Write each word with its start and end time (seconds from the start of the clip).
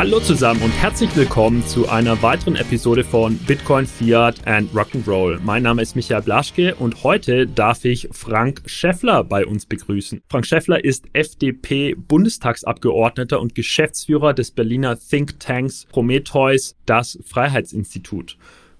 Hallo 0.00 0.16
zusammen 0.18 0.62
und 0.62 0.70
herzlich 0.70 1.14
willkommen 1.14 1.62
zu 1.66 1.90
einer 1.90 2.22
weiteren 2.22 2.56
Episode 2.56 3.04
von 3.04 3.36
Bitcoin, 3.36 3.86
Fiat 3.86 4.46
and 4.46 4.72
Rock'n'Roll. 4.72 5.40
Mein 5.44 5.62
Name 5.62 5.82
ist 5.82 5.94
Michael 5.94 6.22
Blaschke 6.22 6.74
und 6.74 7.04
heute 7.04 7.46
darf 7.46 7.84
ich 7.84 8.08
Frank 8.10 8.62
Schäffler 8.64 9.22
bei 9.24 9.44
uns 9.44 9.66
begrüßen. 9.66 10.22
Frank 10.30 10.46
Schäffler 10.46 10.82
ist 10.82 11.04
FDP-Bundestagsabgeordneter 11.12 13.38
und 13.38 13.54
Geschäftsführer 13.54 14.32
des 14.32 14.52
Berliner 14.52 14.98
Thinktanks 14.98 15.84
Prometheus, 15.84 16.76
das 16.86 17.18
Freiheitsinstitut. 17.26 18.38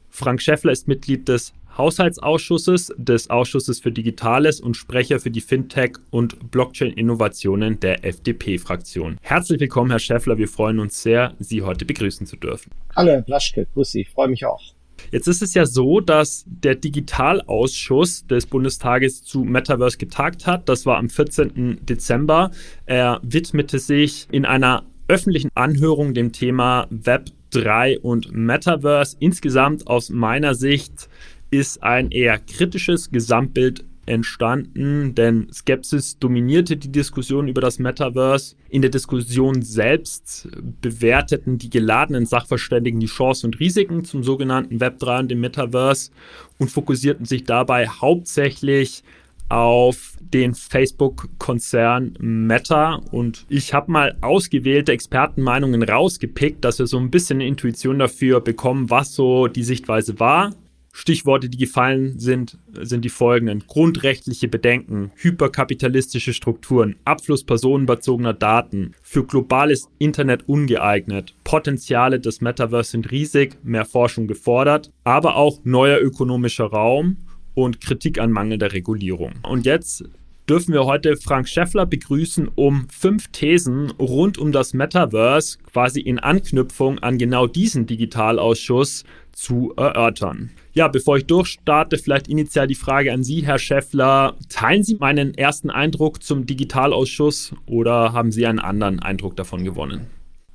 Frank 0.09 0.41
Schäffler 0.41 0.73
ist 0.73 0.89
Mitglied 0.89 1.29
des 1.29 1.53
Haushaltsausschusses, 1.77 2.93
des 2.97 3.31
Ausschusses 3.31 3.81
für 3.81 3.93
Digitales 3.93 4.61
und 4.61 4.77
Sprecher 4.77 5.21
für 5.21 5.31
die 5.31 5.41
Fintech- 5.41 5.99
und 6.11 6.51
Blockchain-Innovationen 6.51 7.81
der 7.81 8.05
FDP-Fraktion. 8.05 9.19
Herzlich 9.23 9.61
willkommen, 9.61 9.91
Herr 9.91 9.99
Schäffler. 9.99 10.39
Wir 10.39 10.49
freuen 10.49 10.79
uns 10.79 11.03
sehr, 11.03 11.35
Sie 11.39 11.63
heute 11.63 11.85
begrüßen 11.85 12.27
zu 12.27 12.37
dürfen. 12.37 12.71
Hallo, 12.97 13.13
Herr 13.13 13.23
Blaschke. 13.23 13.67
Grüß 13.75 13.93
Sie. 13.93 14.01
Ich 14.03 14.11
freue 14.11 14.29
mich 14.29 14.45
auch. 14.45 14.63
Jetzt 15.11 15.27
ist 15.27 15.43
es 15.43 15.55
ja 15.55 15.67
so, 15.67 16.01
dass 16.01 16.45
der 16.47 16.75
Digitalausschuss 16.75 18.27
des 18.27 18.47
Bundestages 18.47 19.25
zu 19.25 19.45
Metaverse 19.45 19.99
getagt 19.99 20.47
hat. 20.47 20.69
Das 20.69 20.87
war 20.87 20.99
am 20.99 21.09
14. 21.09 21.81
Dezember. 21.83 22.51
Er 22.87 23.21
widmete 23.23 23.79
sich 23.79 24.29
in 24.31 24.45
einer 24.45 24.85
öffentlichen 25.09 25.51
Anhörung 25.55 26.15
dem 26.15 26.33
Thema 26.33 26.87
Web 26.91 27.31
3 27.51 27.99
und 28.01 28.33
Metaverse. 28.33 29.17
Insgesamt 29.19 29.87
aus 29.89 30.11
meiner 30.11 30.55
Sicht 30.55 31.09
ist 31.51 31.83
ein 31.83 32.11
eher 32.11 32.39
kritisches 32.39 33.11
Gesamtbild 33.11 33.85
entstanden, 34.07 35.15
denn 35.15 35.49
Skepsis 35.53 36.19
dominierte 36.19 36.77
die 36.77 36.91
Diskussion 36.91 37.49
über 37.49 37.61
das 37.61 37.79
Metaverse. 37.79 38.57
In 38.69 38.83
der 38.83 38.91
Diskussion 38.91 39.63
selbst 39.63 40.49
bewerteten 40.81 41.59
die 41.59 41.71
geladenen 41.71 42.27
Sachverständigen 42.27 43.01
die 43.01 43.07
Chancen 43.07 43.47
und 43.47 43.61
Risiken 43.61 44.05
zum 44.05 44.23
sogenannten 44.25 44.79
Web3 44.79 45.21
und 45.21 45.31
dem 45.31 45.41
Metaverse 45.41 46.11
und 46.59 46.71
fokussierten 46.71 47.25
sich 47.25 47.45
dabei 47.45 47.87
hauptsächlich 47.87 49.05
auf 49.49 50.15
den 50.21 50.55
Facebook-Konzern 50.55 52.17
Meta 52.21 53.01
und 53.11 53.47
ich 53.49 53.75
habe 53.75 53.91
mal 53.91 54.17
ausgewählte 54.21 54.93
Expertenmeinungen 54.93 55.83
rausgepickt, 55.83 56.65
dass 56.65 56.79
wir 56.79 56.87
so 56.87 56.99
ein 56.99 57.11
bisschen 57.11 57.39
eine 57.39 57.49
Intuition 57.49 57.99
dafür 57.99 58.41
bekommen, 58.41 58.91
was 58.91 59.15
so 59.15 59.49
die 59.49 59.65
Sichtweise 59.65 60.21
war. 60.21 60.55
Stichworte, 60.93 61.49
die 61.49 61.59
gefallen 61.59 62.19
sind, 62.19 62.59
sind 62.73 63.05
die 63.05 63.11
folgenden. 63.11 63.65
Grundrechtliche 63.67 64.49
Bedenken, 64.49 65.13
hyperkapitalistische 65.17 66.33
Strukturen, 66.33 66.97
Abfluss 67.05 67.45
personenbezogener 67.45 68.35
Daten, 68.35 68.93
für 69.03 69.25
globales 69.25 69.89
Internet 69.99 70.49
ungeeignet, 70.49 71.35
Potenziale 71.45 72.21
des 72.21 72.41
Metaverse 72.41 72.93
sind 72.93 73.11
riesig, 73.11 73.57
mehr 73.63 73.85
Forschung 73.85 74.27
gefordert, 74.27 74.91
aber 75.05 75.37
auch 75.37 75.61
neuer 75.65 76.01
ökonomischer 76.01 76.67
Raum 76.67 77.17
und 77.55 77.81
Kritik 77.81 78.21
an 78.21 78.31
mangelnder 78.31 78.73
Regulierung. 78.73 79.33
Und 79.43 79.67
jetzt 79.67 80.05
dürfen 80.51 80.75
wir 80.75 80.85
heute 80.85 81.17
Frank 81.17 81.49
Schäffler 81.49 81.87
begrüßen, 81.87 82.51
um 82.57 82.89
fünf 82.91 83.29
Thesen 83.29 83.93
rund 84.01 84.37
um 84.37 84.51
das 84.51 84.75
Metaverse 84.75 85.59
quasi 85.73 86.01
in 86.01 86.19
Anknüpfung 86.19 86.99
an 86.99 87.19
genau 87.19 87.47
diesen 87.47 87.87
Digitalausschuss 87.87 89.05
zu 89.31 89.73
erörtern. 89.77 90.51
Ja, 90.73 90.89
bevor 90.89 91.19
ich 91.19 91.27
durchstarte, 91.27 91.99
vielleicht 91.99 92.27
initial 92.27 92.67
die 92.67 92.75
Frage 92.75 93.13
an 93.13 93.23
Sie, 93.23 93.47
Herr 93.47 93.61
Schäffler. 93.61 94.35
Teilen 94.49 94.83
Sie 94.83 94.97
meinen 94.97 95.35
ersten 95.35 95.71
Eindruck 95.71 96.21
zum 96.21 96.47
Digitalausschuss 96.47 97.55
oder 97.67 98.13
haben 98.13 98.33
Sie 98.33 98.45
einen 98.45 98.59
anderen 98.59 98.99
Eindruck 98.99 99.37
davon 99.37 99.63
gewonnen? 99.63 100.07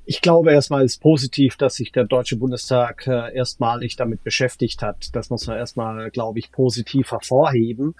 Ich 0.04 0.20
glaube 0.20 0.52
erstmal 0.52 0.84
ist 0.84 1.00
positiv, 1.00 1.56
dass 1.56 1.76
sich 1.76 1.90
der 1.90 2.04
Deutsche 2.04 2.36
Bundestag 2.36 3.06
äh, 3.06 3.34
erstmalig 3.34 3.96
damit 3.96 4.22
beschäftigt 4.22 4.82
hat. 4.82 5.16
Das 5.16 5.30
muss 5.30 5.46
man 5.46 5.56
erstmal, 5.56 6.10
glaube 6.10 6.38
ich, 6.38 6.52
positiv 6.52 7.10
hervorheben. 7.10 7.94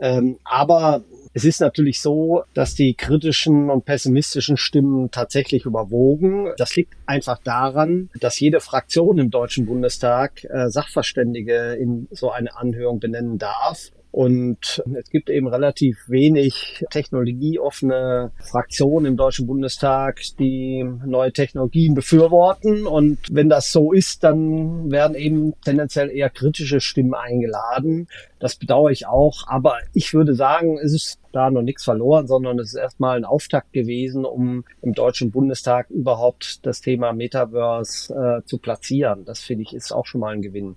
Ähm, 0.00 0.38
aber 0.44 1.02
es 1.32 1.44
ist 1.44 1.60
natürlich 1.60 2.00
so, 2.00 2.42
dass 2.54 2.74
die 2.74 2.94
kritischen 2.94 3.70
und 3.70 3.84
pessimistischen 3.84 4.56
Stimmen 4.56 5.10
tatsächlich 5.12 5.64
überwogen. 5.64 6.52
Das 6.56 6.74
liegt 6.74 6.94
einfach 7.06 7.38
daran, 7.38 8.10
dass 8.18 8.40
jede 8.40 8.60
Fraktion 8.60 9.18
im 9.18 9.30
Deutschen 9.30 9.66
Bundestag 9.66 10.44
äh, 10.44 10.70
Sachverständige 10.70 11.74
in 11.74 12.08
so 12.10 12.30
eine 12.30 12.56
Anhörung 12.56 12.98
benennen 12.98 13.38
darf. 13.38 13.92
Und 14.12 14.82
es 14.98 15.10
gibt 15.10 15.30
eben 15.30 15.46
relativ 15.46 16.08
wenig 16.08 16.84
technologieoffene 16.90 18.32
Fraktionen 18.42 19.06
im 19.12 19.16
Deutschen 19.16 19.46
Bundestag, 19.46 20.20
die 20.38 20.84
neue 21.06 21.32
Technologien 21.32 21.94
befürworten. 21.94 22.86
Und 22.86 23.18
wenn 23.30 23.48
das 23.48 23.70
so 23.70 23.92
ist, 23.92 24.24
dann 24.24 24.90
werden 24.90 25.14
eben 25.14 25.54
tendenziell 25.64 26.10
eher 26.10 26.28
kritische 26.28 26.80
Stimmen 26.80 27.14
eingeladen. 27.14 28.08
Das 28.40 28.56
bedauere 28.56 28.90
ich 28.90 29.06
auch. 29.06 29.46
Aber 29.46 29.78
ich 29.92 30.12
würde 30.12 30.34
sagen, 30.34 30.78
es 30.78 30.92
ist 30.92 31.20
da 31.32 31.50
noch 31.50 31.62
nichts 31.62 31.84
verloren, 31.84 32.26
sondern 32.26 32.58
es 32.58 32.70
ist 32.70 32.80
erstmal 32.80 33.16
ein 33.16 33.24
Auftakt 33.24 33.72
gewesen, 33.72 34.24
um 34.24 34.64
im 34.82 34.92
Deutschen 34.92 35.30
Bundestag 35.30 35.88
überhaupt 35.90 36.66
das 36.66 36.80
Thema 36.80 37.12
Metaverse 37.12 38.12
äh, 38.12 38.44
zu 38.44 38.58
platzieren. 38.58 39.24
Das 39.24 39.40
finde 39.40 39.62
ich 39.62 39.72
ist 39.72 39.92
auch 39.92 40.06
schon 40.06 40.20
mal 40.20 40.34
ein 40.34 40.42
Gewinn. 40.42 40.74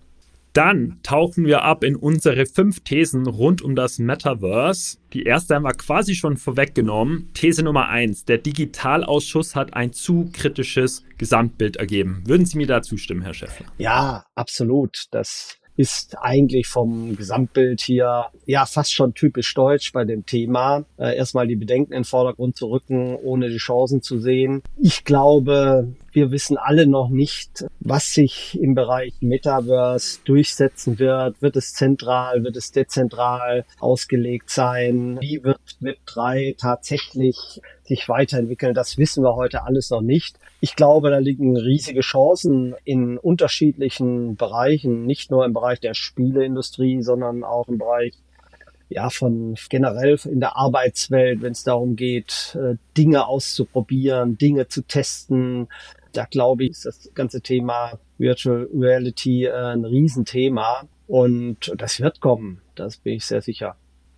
Dann 0.54 1.00
tauchen 1.02 1.46
wir 1.48 1.64
ab 1.64 1.84
in 1.84 1.96
unsere 1.96 2.46
fünf 2.46 2.82
Thesen 2.82 3.26
rund 3.26 3.64
um 3.64 3.76
das 3.76 3.98
Metaverse. 3.98 5.00
Die 5.12 5.24
erste 5.24 5.56
haben 5.56 5.64
wir 5.64 5.74
quasi 5.74 6.14
schon 6.14 6.38
vorweggenommen. 6.38 7.32
These 7.34 7.64
Nummer 7.64 7.90
eins: 7.90 8.24
Der 8.26 8.38
Digitalausschuss 8.38 9.56
hat 9.56 9.74
ein 9.74 9.94
zu 9.94 10.30
kritisches 10.32 11.04
Gesamtbild 11.18 11.78
ergeben. 11.78 12.22
Würden 12.28 12.46
Sie 12.46 12.58
mir 12.58 12.68
da 12.68 12.84
zustimmen, 12.84 13.24
Herr 13.24 13.34
Schäffler? 13.34 13.66
Ja, 13.80 14.26
absolut. 14.36 15.06
Das 15.10 15.58
ist 15.76 16.18
eigentlich 16.20 16.68
vom 16.68 17.16
Gesamtbild 17.16 17.82
hier 17.82 18.26
ja 18.46 18.66
fast 18.66 18.94
schon 18.94 19.14
typisch 19.14 19.54
deutsch 19.54 19.92
bei 19.92 20.06
dem 20.06 20.26
Thema. 20.26 20.86
Äh, 20.98 21.16
erstmal 21.16 21.48
die 21.48 21.56
Bedenken 21.56 21.94
in 21.94 22.00
den 22.00 22.06
Vordergrund 22.06 22.56
zu 22.56 22.68
rücken, 22.68 23.16
ohne 23.16 23.50
die 23.50 23.58
Chancen 23.58 24.02
zu 24.02 24.20
sehen. 24.20 24.62
Ich 24.80 25.04
glaube, 25.04 25.94
wir 26.12 26.32
wissen 26.32 26.58
alle 26.58 26.86
noch 26.86 27.10
nicht, 27.10 27.66
was 27.80 28.14
sich 28.14 28.60
im 28.62 28.76
Bereich 28.76 29.14
Metaverse 29.22 30.20
durchsetzen 30.26 31.00
wird. 31.00 31.42
Wird 31.42 31.56
es 31.56 31.74
zentral, 31.74 32.44
wird 32.44 32.56
es 32.56 32.72
dezentral 32.72 33.66
ausgelegt 33.80 34.52
sein? 34.52 35.18
Wie 35.22 35.44
wird 35.44 35.60
Web3 35.82 36.56
tatsächlich 36.58 37.62
sich 37.86 38.10
weiterentwickeln? 38.10 38.74
Das 38.74 38.98
wissen 38.98 39.24
wir 39.24 39.36
heute 39.36 39.64
alles 39.64 39.90
noch 39.90 40.02
nicht. 40.02 40.38
Ich 40.60 40.76
glaube, 40.76 41.10
da 41.10 41.18
liegen 41.18 41.58
riesige 41.58 42.02
Chancen 42.02 42.76
in 42.84 43.18
unterschiedlichen 43.18 44.36
Bereichen, 44.36 45.06
nicht 45.06 45.32
nur 45.32 45.46
im 45.46 45.54
Bereich 45.54 45.80
der 45.80 45.94
Spieleindustrie, 45.94 47.02
sondern 47.02 47.44
auch 47.44 47.68
im 47.68 47.78
Bereich 47.78 48.14
ja, 48.90 49.10
von 49.10 49.56
generell 49.70 50.20
in 50.26 50.40
der 50.40 50.56
Arbeitswelt, 50.56 51.42
wenn 51.42 51.54
es 51.54 51.64
darum 51.64 51.96
geht, 51.96 52.56
äh, 52.60 52.76
Dinge 52.96 53.28
auszuprobieren, 53.28 54.38
Dinge 54.38 54.68
zu 54.68 54.84
testen, 54.84 55.68
da 56.14 56.26
glaube 56.26 56.66
ich, 56.66 56.72
ist 56.72 56.86
das 56.86 57.10
ganze 57.14 57.42
Thema 57.42 58.00
Virtual 58.18 58.70
Reality 58.74 59.46
äh, 59.46 59.52
ein 59.52 59.84
Riesenthema 59.84 60.88
und 61.08 61.74
das 61.76 62.00
wird 62.00 62.22
kommen. 62.22 62.62
Das 62.76 62.98
bin 62.98 63.16
ich 63.16 63.26
sehr 63.26 63.42
sicher. 63.42 63.76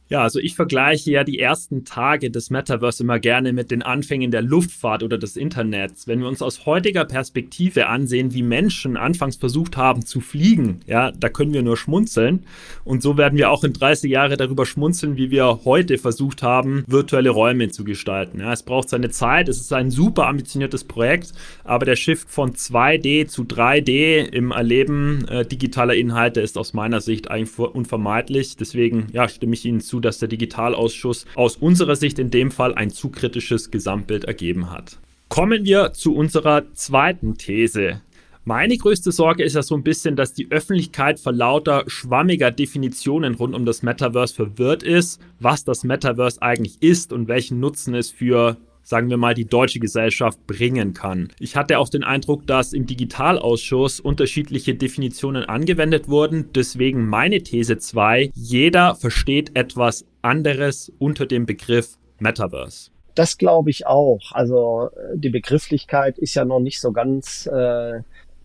Ja, 0.07 0.21
also 0.21 0.39
ich 0.39 0.55
vergleiche 0.55 1.09
ja 1.09 1.23
die 1.23 1.39
ersten 1.39 1.83
Tage 1.83 2.29
des 2.29 2.51
Metaverse 2.51 3.01
immer 3.01 3.17
gerne 3.17 3.53
mit 3.53 3.71
den 3.71 3.81
Anfängen 3.81 4.29
der 4.29 4.43
Luftfahrt 4.43 5.01
oder 5.01 5.17
des 5.17 5.35
Internets. 5.35 6.07
Wenn 6.07 6.19
wir 6.19 6.27
uns 6.27 6.43
aus 6.43 6.67
heutiger 6.67 7.05
Perspektive 7.05 7.87
ansehen, 7.87 8.31
wie 8.31 8.43
Menschen 8.43 8.97
anfangs 8.97 9.35
versucht 9.35 9.77
haben 9.77 10.05
zu 10.05 10.19
fliegen, 10.19 10.81
ja, 10.85 11.11
da 11.11 11.29
können 11.29 11.53
wir 11.53 11.63
nur 11.63 11.75
schmunzeln. 11.75 12.43
Und 12.83 13.01
so 13.01 13.17
werden 13.17 13.35
wir 13.39 13.49
auch 13.49 13.63
in 13.63 13.73
30 13.73 14.11
Jahren 14.11 14.37
darüber 14.37 14.67
schmunzeln, 14.67 15.17
wie 15.17 15.31
wir 15.31 15.61
heute 15.65 15.97
versucht 15.97 16.43
haben, 16.43 16.83
virtuelle 16.85 17.31
Räume 17.31 17.69
zu 17.69 17.83
gestalten. 17.83 18.41
Ja, 18.41 18.53
es 18.53 18.61
braucht 18.61 18.89
seine 18.89 19.09
Zeit, 19.09 19.49
es 19.49 19.59
ist 19.59 19.73
ein 19.73 19.89
super 19.89 20.27
ambitioniertes 20.27 20.83
Projekt, 20.83 21.33
aber 21.63 21.85
der 21.85 21.95
Shift 21.95 22.29
von 22.29 22.53
2D 22.53 23.25
zu 23.25 23.41
3D 23.41 24.27
im 24.31 24.51
Erleben 24.51 25.27
äh, 25.29 25.45
digitaler 25.47 25.95
Inhalte 25.95 26.41
ist 26.41 26.59
aus 26.59 26.73
meiner 26.73 27.01
Sicht 27.01 27.31
eigentlich 27.31 27.57
unvermeidlich. 27.57 28.55
Deswegen, 28.55 29.07
ja, 29.11 29.27
stimme 29.27 29.55
ich 29.55 29.65
Ihnen 29.65 29.79
zu 29.79 29.94
dazu, 29.95 29.99
dass 29.99 30.19
der 30.19 30.27
Digitalausschuss 30.27 31.25
aus 31.35 31.57
unserer 31.57 31.95
Sicht 31.95 32.19
in 32.19 32.29
dem 32.29 32.51
Fall 32.51 32.73
ein 32.75 32.89
zu 32.89 33.09
kritisches 33.09 33.71
Gesamtbild 33.71 34.25
ergeben 34.25 34.71
hat. 34.71 34.99
Kommen 35.29 35.65
wir 35.65 35.93
zu 35.93 36.15
unserer 36.15 36.73
zweiten 36.73 37.35
These. 37.35 38.01
Meine 38.47 38.77
größte 38.77 39.11
Sorge 39.11 39.43
ist 39.43 39.55
ja 39.55 39.63
so 39.63 39.75
ein 39.75 39.83
bisschen, 39.83 40.15
dass 40.15 40.33
die 40.33 40.51
Öffentlichkeit 40.51 41.19
vor 41.19 41.33
lauter 41.33 41.83
schwammiger 41.87 42.51
Definitionen 42.51 43.33
rund 43.33 43.55
um 43.55 43.65
das 43.65 43.81
Metaverse 43.81 44.35
verwirrt 44.35 44.83
ist, 44.83 45.19
was 45.39 45.63
das 45.63 45.83
Metaverse 45.83 46.41
eigentlich 46.43 46.79
ist 46.81 47.11
und 47.11 47.27
welchen 47.27 47.59
Nutzen 47.59 47.95
es 47.95 48.11
für 48.11 48.57
sagen 48.85 49.09
wir 49.09 49.17
mal, 49.17 49.33
die 49.33 49.45
deutsche 49.45 49.79
Gesellschaft 49.79 50.45
bringen 50.45 50.93
kann. 50.93 51.29
Ich 51.39 51.55
hatte 51.55 51.79
auch 51.79 51.89
den 51.89 52.03
Eindruck, 52.03 52.45
dass 52.45 52.71
im 52.71 52.85
Digitalausschuss 52.85 53.99
unterschiedliche 53.99 54.75
Definitionen 54.75 55.43
angewendet 55.43 56.07
wurden. 56.07 56.51
Deswegen 56.53 57.07
meine 57.07 57.41
These 57.41 57.79
2, 57.79 58.29
jeder 58.35 58.95
versteht 58.95 59.57
etwas 59.57 60.05
anderes 60.21 60.93
unter 60.99 61.25
dem 61.25 61.47
Begriff 61.47 61.97
Metaverse. 62.19 62.91
Das 63.15 63.37
glaube 63.37 63.71
ich 63.71 63.87
auch. 63.87 64.31
Also 64.31 64.91
äh, 64.95 65.17
die 65.17 65.29
Begrifflichkeit 65.29 66.19
ist 66.19 66.35
ja 66.35 66.45
noch 66.45 66.59
nicht 66.59 66.79
so 66.79 66.91
ganz 66.91 67.47
äh, 67.47 68.01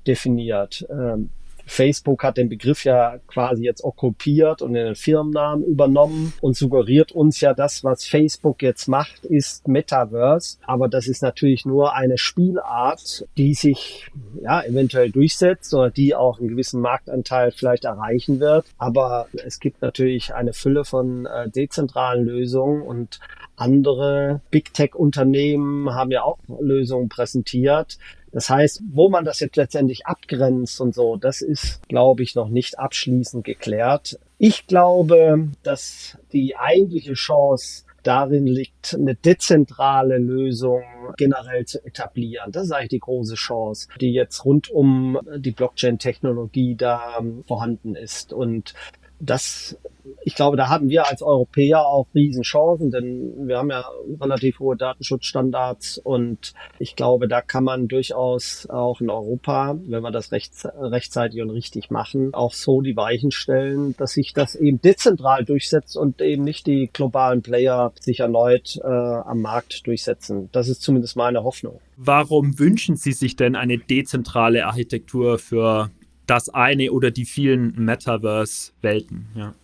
definiert. 0.07 0.87
Ähm, 0.91 1.29
Facebook 1.67 2.23
hat 2.23 2.37
den 2.37 2.49
Begriff 2.49 2.85
ja 2.85 3.19
quasi 3.27 3.65
jetzt 3.65 3.85
okkupiert 3.85 4.63
und 4.63 4.75
in 4.75 4.87
den 4.87 4.95
Firmennamen 4.95 5.65
übernommen 5.65 6.33
und 6.41 6.57
suggeriert 6.57 7.13
uns 7.13 7.41
ja 7.41 7.55
das, 7.55 7.85
was 7.85 8.07
Facebook 8.07 8.63
jetzt 8.63 8.89
macht, 8.89 9.25
ist 9.25 9.69
Metaverse. 9.69 10.59
Aber 10.67 10.89
das 10.89 11.07
ist 11.07 11.23
natürlich 11.23 11.65
nur 11.65 11.95
eine 11.95 12.19
Spielart, 12.19 13.27
die 13.37 13.55
sich 13.55 14.11
ja 14.43 14.63
eventuell 14.63 15.11
durchsetzt 15.11 15.75
oder 15.75 15.91
die 15.91 16.15
auch 16.15 16.39
einen 16.39 16.49
gewissen 16.49 16.81
Marktanteil 16.81 17.53
vielleicht 17.53 17.85
erreichen 17.85 18.41
wird. 18.41 18.67
Aber 18.79 19.29
es 19.45 19.61
gibt 19.61 19.83
natürlich 19.83 20.35
eine 20.35 20.53
Fülle 20.53 20.85
von 20.85 21.27
äh, 21.27 21.49
dezentralen 21.49 22.25
Lösungen 22.25 22.83
und 22.83 23.21
andere 23.61 24.41
Big 24.51 24.73
Tech 24.75 24.95
Unternehmen 24.95 25.95
haben 25.95 26.11
ja 26.11 26.23
auch 26.23 26.39
Lösungen 26.61 27.09
präsentiert, 27.09 27.99
das 28.33 28.49
heißt, 28.49 28.83
wo 28.93 29.09
man 29.09 29.25
das 29.25 29.41
jetzt 29.41 29.57
letztendlich 29.57 30.07
abgrenzt 30.07 30.81
und 30.81 30.95
so, 30.95 31.17
das 31.17 31.43
ist, 31.43 31.87
glaube 31.89 32.23
ich, 32.23 32.35
noch 32.35 32.49
nicht 32.49 32.79
abschließend 32.79 33.45
geklärt. 33.45 34.21
Ich 34.39 34.67
glaube, 34.67 35.49
dass 35.63 36.17
die 36.33 36.57
eigentliche 36.57 37.15
Chance 37.15 37.85
darin 38.03 38.47
liegt, 38.47 38.95
eine 38.95 39.15
dezentrale 39.15 40.19
Lösung 40.19 40.83
generell 41.17 41.67
zu 41.67 41.85
etablieren. 41.85 42.53
Das 42.53 42.65
ist 42.65 42.73
eigentlich 42.73 42.89
die 42.91 43.01
große 43.01 43.35
Chance, 43.35 43.89
die 44.01 44.13
jetzt 44.13 44.45
rund 44.45 44.71
um 44.71 45.19
die 45.37 45.51
Blockchain-Technologie 45.51 46.77
da 46.77 47.21
vorhanden 47.47 47.95
ist. 47.97 48.33
Und 48.33 48.75
das, 49.21 49.79
ich 50.25 50.35
glaube, 50.35 50.57
da 50.57 50.69
haben 50.69 50.89
wir 50.89 51.07
als 51.07 51.23
Europäer 51.23 51.87
auch 51.87 52.07
Riesenchancen, 52.15 52.91
denn 52.91 53.47
wir 53.47 53.59
haben 53.59 53.71
ja 53.71 53.85
relativ 54.21 54.59
hohe 54.59 54.77
Datenschutzstandards 54.77 55.99
und 55.99 56.55
ich 56.79 56.97
glaube, 56.97 57.29
da 57.29 57.43
kann 57.43 57.65
man 57.65 57.87
durchaus 57.87 58.67
auch 58.69 59.01
in 59.01 59.11
Europa, 59.11 59.79
wenn 59.87 60.03
wir 60.03 60.11
das 60.11 60.33
recht, 60.33 60.53
rechtzeitig 60.65 61.43
und 61.43 61.51
richtig 61.51 61.91
machen, 61.91 62.33
auch 62.33 62.55
so 62.55 62.81
die 62.81 62.97
Weichen 62.97 63.31
stellen, 63.31 63.95
dass 63.99 64.13
sich 64.13 64.33
das 64.33 64.55
eben 64.55 64.81
dezentral 64.81 65.45
durchsetzt 65.45 65.97
und 65.97 66.21
eben 66.23 66.45
nicht 66.45 66.67
die 66.67 66.89
globalen 66.93 67.43
Player 67.43 67.93
sich 68.01 68.21
erneut 68.21 68.79
äh, 68.83 68.87
am 68.87 69.43
Markt 69.43 69.87
durchsetzen. 69.87 70.49
Das 70.53 70.69
ist 70.69 70.81
zumindest 70.83 71.17
meine 71.17 71.45
Hoffnung. 71.45 71.81
Warum 71.97 72.59
wünschen 72.59 72.97
Sie 72.97 73.13
sich 73.13 73.37
denn 73.37 73.55
eine 73.55 73.77
dezentrale 73.77 74.65
Architektur 74.65 75.39
für 75.39 75.91
das 76.31 76.49
eine 76.49 76.93
oder 76.93 77.11
die 77.11 77.25
vielen 77.25 77.75
Metaverse-Welten. 77.77 79.27
Ja. 79.35 79.55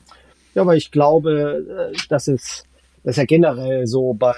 ja, 0.55 0.63
aber 0.63 0.77
ich 0.77 0.91
glaube, 0.91 1.93
äh, 1.95 1.97
das 2.09 2.27
ist, 2.27 2.67
das 3.05 3.13
ist 3.13 3.19
ja 3.19 3.25
generell 3.25 3.87
so 3.87 4.15
bei 4.15 4.35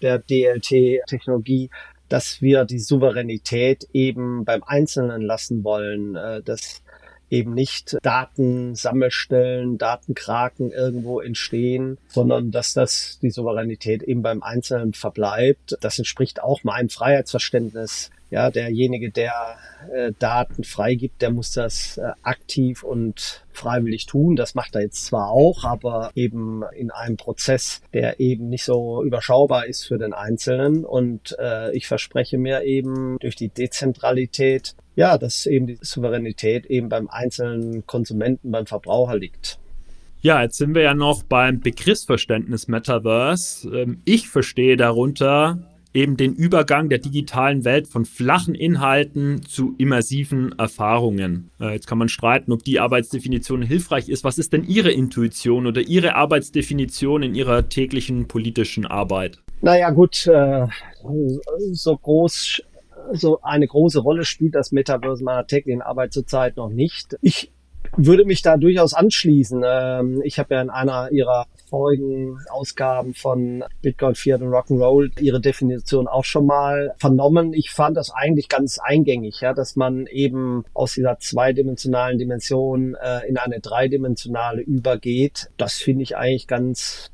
der 0.00 0.18
DLT-Technologie, 0.18 1.70
dass 2.08 2.40
wir 2.40 2.64
die 2.64 2.78
Souveränität 2.78 3.88
eben 3.92 4.44
beim 4.44 4.62
Einzelnen 4.62 5.20
lassen 5.20 5.64
wollen, 5.64 6.16
äh, 6.16 6.42
dass 6.42 6.82
eben 7.28 7.54
nicht 7.54 7.98
Datensammelstellen, 8.02 9.78
Datenkraken 9.78 10.70
irgendwo 10.70 11.20
entstehen, 11.20 11.98
sondern 12.08 12.52
dass 12.52 12.72
das 12.72 13.18
die 13.20 13.30
Souveränität 13.30 14.02
eben 14.02 14.22
beim 14.22 14.42
Einzelnen 14.42 14.92
verbleibt. 14.92 15.76
Das 15.80 15.98
entspricht 15.98 16.40
auch 16.40 16.62
meinem 16.62 16.88
Freiheitsverständnis 16.88 18.10
ja, 18.30 18.50
derjenige, 18.50 19.10
der 19.10 19.56
äh, 19.94 20.12
Daten 20.18 20.64
freigibt, 20.64 21.22
der 21.22 21.30
muss 21.30 21.52
das 21.52 21.96
äh, 21.96 22.10
aktiv 22.22 22.82
und 22.82 23.44
freiwillig 23.52 24.06
tun. 24.06 24.34
Das 24.34 24.54
macht 24.54 24.74
er 24.74 24.82
jetzt 24.82 25.06
zwar 25.06 25.30
auch, 25.30 25.64
aber 25.64 26.10
eben 26.14 26.62
in 26.74 26.90
einem 26.90 27.16
Prozess, 27.16 27.82
der 27.92 28.18
eben 28.18 28.48
nicht 28.48 28.64
so 28.64 29.04
überschaubar 29.04 29.66
ist 29.66 29.86
für 29.86 29.98
den 29.98 30.12
Einzelnen. 30.12 30.84
Und 30.84 31.36
äh, 31.38 31.74
ich 31.76 31.86
verspreche 31.86 32.36
mir 32.36 32.64
eben 32.64 33.16
durch 33.20 33.36
die 33.36 33.48
Dezentralität, 33.48 34.74
ja, 34.96 35.18
dass 35.18 35.46
eben 35.46 35.68
die 35.68 35.78
Souveränität 35.80 36.66
eben 36.66 36.88
beim 36.88 37.08
einzelnen 37.08 37.86
Konsumenten, 37.86 38.50
beim 38.50 38.66
Verbraucher 38.66 39.16
liegt. 39.16 39.58
Ja, 40.20 40.42
jetzt 40.42 40.56
sind 40.56 40.74
wir 40.74 40.82
ja 40.82 40.94
noch 40.94 41.22
beim 41.22 41.60
Begriffsverständnis 41.60 42.66
Metaverse. 42.66 43.68
Ähm, 43.68 44.02
ich 44.04 44.28
verstehe 44.28 44.76
darunter 44.76 45.60
eben 45.96 46.16
den 46.16 46.34
Übergang 46.34 46.88
der 46.88 46.98
digitalen 46.98 47.64
Welt 47.64 47.88
von 47.88 48.04
flachen 48.04 48.54
Inhalten 48.54 49.42
zu 49.42 49.74
immersiven 49.78 50.56
Erfahrungen. 50.58 51.50
Äh, 51.60 51.72
jetzt 51.72 51.86
kann 51.86 51.98
man 51.98 52.08
streiten, 52.08 52.52
ob 52.52 52.62
die 52.62 52.78
Arbeitsdefinition 52.78 53.62
hilfreich 53.62 54.08
ist. 54.08 54.22
Was 54.22 54.38
ist 54.38 54.52
denn 54.52 54.64
Ihre 54.64 54.92
Intuition 54.92 55.66
oder 55.66 55.80
Ihre 55.80 56.14
Arbeitsdefinition 56.14 57.22
in 57.22 57.34
Ihrer 57.34 57.68
täglichen 57.68 58.28
politischen 58.28 58.86
Arbeit? 58.86 59.38
Naja 59.62 59.90
gut, 59.90 60.26
äh, 60.26 60.66
so 61.72 61.96
groß 61.96 62.62
so 63.12 63.40
eine 63.42 63.66
große 63.66 64.00
Rolle 64.00 64.24
spielt 64.24 64.54
das 64.54 64.72
Metaverse 64.72 65.22
meiner 65.22 65.46
täglichen 65.46 65.82
Arbeit 65.82 66.12
zurzeit 66.12 66.56
noch 66.56 66.70
nicht. 66.70 67.16
Ich 67.22 67.52
würde 67.96 68.24
mich 68.24 68.42
da 68.42 68.56
durchaus 68.56 68.94
anschließen. 68.94 69.62
Ähm, 69.64 70.20
ich 70.24 70.38
habe 70.38 70.54
ja 70.54 70.62
in 70.62 70.70
einer 70.70 71.10
ihrer 71.12 71.46
vorigen 71.68 72.38
Ausgaben 72.50 73.14
von 73.14 73.64
Bitcoin, 73.82 74.14
Fiat 74.14 74.40
und 74.42 74.48
Rock'n'Roll 74.48 75.20
ihre 75.20 75.40
Definition 75.40 76.08
auch 76.08 76.24
schon 76.24 76.46
mal 76.46 76.94
vernommen. 76.98 77.52
Ich 77.52 77.70
fand 77.70 77.96
das 77.96 78.10
eigentlich 78.10 78.48
ganz 78.48 78.78
eingängig, 78.78 79.40
ja, 79.40 79.52
dass 79.52 79.76
man 79.76 80.06
eben 80.06 80.64
aus 80.74 80.94
dieser 80.94 81.18
zweidimensionalen 81.18 82.18
Dimension 82.18 82.94
äh, 82.94 83.26
in 83.28 83.38
eine 83.38 83.60
dreidimensionale 83.60 84.62
übergeht. 84.62 85.50
Das 85.56 85.74
finde 85.74 86.02
ich 86.02 86.16
eigentlich 86.16 86.46
ganz, 86.46 87.10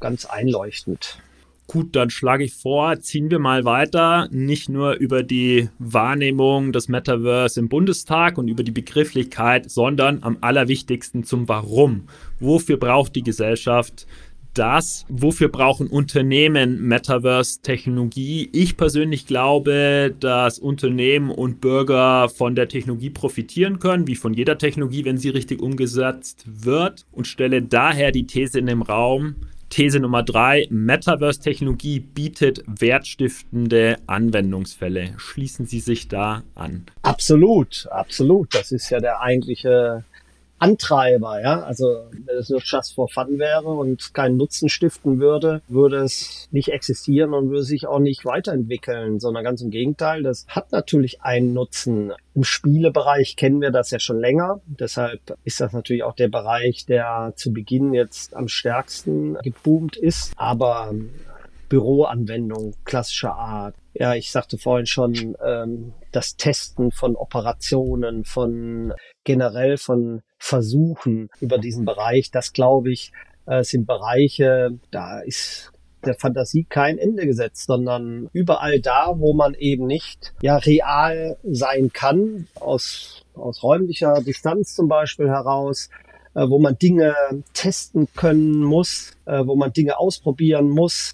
ganz 0.00 0.26
einleuchtend. 0.26 1.18
Gut, 1.68 1.96
dann 1.96 2.10
schlage 2.10 2.44
ich 2.44 2.54
vor, 2.54 3.00
ziehen 3.00 3.28
wir 3.28 3.40
mal 3.40 3.64
weiter, 3.64 4.28
nicht 4.30 4.68
nur 4.68 4.94
über 4.94 5.24
die 5.24 5.68
Wahrnehmung 5.80 6.72
des 6.72 6.88
Metaverse 6.88 7.58
im 7.58 7.68
Bundestag 7.68 8.38
und 8.38 8.46
über 8.46 8.62
die 8.62 8.70
Begrifflichkeit, 8.70 9.68
sondern 9.68 10.22
am 10.22 10.38
allerwichtigsten 10.42 11.24
zum 11.24 11.48
Warum. 11.48 12.04
Wofür 12.38 12.76
braucht 12.76 13.16
die 13.16 13.24
Gesellschaft 13.24 14.06
das? 14.54 15.06
Wofür 15.08 15.48
brauchen 15.48 15.88
Unternehmen 15.88 16.80
Metaverse-Technologie? 16.86 18.48
Ich 18.52 18.76
persönlich 18.76 19.26
glaube, 19.26 20.14
dass 20.20 20.60
Unternehmen 20.60 21.30
und 21.30 21.60
Bürger 21.60 22.28
von 22.28 22.54
der 22.54 22.68
Technologie 22.68 23.10
profitieren 23.10 23.80
können, 23.80 24.06
wie 24.06 24.14
von 24.14 24.34
jeder 24.34 24.56
Technologie, 24.56 25.04
wenn 25.04 25.18
sie 25.18 25.30
richtig 25.30 25.60
umgesetzt 25.60 26.44
wird 26.46 27.06
und 27.10 27.26
stelle 27.26 27.62
daher 27.62 28.12
die 28.12 28.26
These 28.26 28.60
in 28.60 28.66
den 28.66 28.82
Raum, 28.82 29.34
These 29.76 30.00
Nummer 30.00 30.22
drei, 30.22 30.66
Metaverse-Technologie 30.70 32.00
bietet 32.00 32.64
wertstiftende 32.66 33.98
Anwendungsfälle. 34.06 35.12
Schließen 35.18 35.66
Sie 35.66 35.80
sich 35.80 36.08
da 36.08 36.44
an? 36.54 36.86
Absolut, 37.02 37.86
absolut. 37.90 38.54
Das 38.54 38.72
ist 38.72 38.88
ja 38.88 39.00
der 39.00 39.20
eigentliche 39.20 40.02
Antreiber, 40.58 41.40
ja. 41.40 41.62
Also 41.62 42.06
wenn 42.10 42.36
es 42.36 42.48
nur 42.48 42.60
just 42.62 42.94
for 42.94 43.08
fun 43.08 43.38
wäre 43.38 43.68
und 43.68 44.14
keinen 44.14 44.36
Nutzen 44.36 44.68
stiften 44.68 45.20
würde, 45.20 45.62
würde 45.68 45.98
es 45.98 46.48
nicht 46.50 46.68
existieren 46.68 47.34
und 47.34 47.50
würde 47.50 47.64
sich 47.64 47.86
auch 47.86 47.98
nicht 47.98 48.24
weiterentwickeln, 48.24 49.20
sondern 49.20 49.44
ganz 49.44 49.60
im 49.60 49.70
Gegenteil, 49.70 50.22
das 50.22 50.46
hat 50.48 50.72
natürlich 50.72 51.22
einen 51.22 51.52
Nutzen. 51.52 52.12
Im 52.34 52.44
Spielebereich 52.44 53.36
kennen 53.36 53.60
wir 53.60 53.70
das 53.70 53.90
ja 53.90 53.98
schon 53.98 54.18
länger. 54.18 54.60
Deshalb 54.66 55.20
ist 55.44 55.60
das 55.60 55.72
natürlich 55.72 56.02
auch 56.02 56.14
der 56.14 56.28
Bereich, 56.28 56.86
der 56.86 57.32
zu 57.36 57.52
Beginn 57.52 57.92
jetzt 57.94 58.34
am 58.34 58.48
stärksten 58.48 59.34
geboomt 59.42 59.96
ist. 59.96 60.32
Aber 60.36 60.92
Büroanwendung 61.68 62.74
klassischer 62.84 63.34
Art. 63.34 63.74
Ja, 63.94 64.14
ich 64.14 64.30
sagte 64.30 64.58
vorhin 64.58 64.86
schon, 64.86 65.36
ähm, 65.44 65.94
das 66.12 66.36
Testen 66.36 66.92
von 66.92 67.16
Operationen, 67.16 68.24
von 68.24 68.92
generell 69.24 69.76
von 69.76 70.22
Versuchen 70.38 71.28
über 71.40 71.58
diesen 71.58 71.84
Bereich, 71.84 72.30
das 72.30 72.52
glaube 72.52 72.92
ich, 72.92 73.12
äh, 73.46 73.62
sind 73.62 73.86
Bereiche, 73.86 74.78
da 74.90 75.20
ist 75.20 75.72
der 76.04 76.14
Fantasie 76.14 76.64
kein 76.68 76.98
Ende 76.98 77.26
gesetzt, 77.26 77.66
sondern 77.66 78.28
überall 78.32 78.80
da, 78.80 79.14
wo 79.16 79.34
man 79.34 79.54
eben 79.54 79.86
nicht 79.86 80.34
ja 80.42 80.56
real 80.56 81.36
sein 81.42 81.92
kann, 81.92 82.46
aus, 82.54 83.24
aus 83.34 83.62
räumlicher 83.62 84.22
Distanz 84.22 84.74
zum 84.74 84.88
Beispiel 84.88 85.28
heraus, 85.28 85.90
äh, 86.34 86.48
wo 86.48 86.58
man 86.58 86.78
Dinge 86.78 87.14
testen 87.54 88.08
können 88.14 88.62
muss, 88.62 89.16
äh, 89.24 89.44
wo 89.46 89.56
man 89.56 89.72
Dinge 89.72 89.98
ausprobieren 89.98 90.68
muss, 90.68 91.12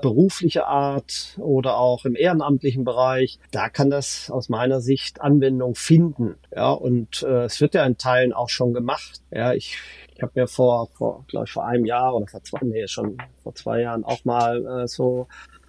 berufliche 0.00 0.66
Art 0.66 1.36
oder 1.38 1.76
auch 1.76 2.04
im 2.04 2.16
ehrenamtlichen 2.16 2.84
Bereich, 2.84 3.38
da 3.50 3.68
kann 3.68 3.90
das 3.90 4.30
aus 4.30 4.48
meiner 4.48 4.80
Sicht 4.80 5.20
Anwendung 5.20 5.74
finden. 5.74 6.36
Ja, 6.54 6.70
und 6.70 7.22
äh, 7.22 7.44
es 7.44 7.60
wird 7.60 7.74
ja 7.74 7.84
in 7.84 7.98
Teilen 7.98 8.32
auch 8.32 8.48
schon 8.48 8.72
gemacht. 8.72 9.20
Ja, 9.30 9.52
ich, 9.52 9.78
ich 10.14 10.22
habe 10.22 10.32
mir 10.34 10.46
vor, 10.46 10.88
vor 10.94 11.24
glaube 11.28 11.46
ich, 11.46 11.52
vor 11.52 11.66
einem 11.66 11.84
Jahr 11.84 12.14
oder 12.14 12.26
vor 12.26 12.42
zwei, 12.42 12.60
nee, 12.62 12.86
schon 12.86 13.18
vor 13.42 13.54
zwei 13.54 13.80
Jahren 13.80 14.04
auch 14.04 14.24
mal 14.24 14.82
äh, 14.82 14.88
so 14.88 15.28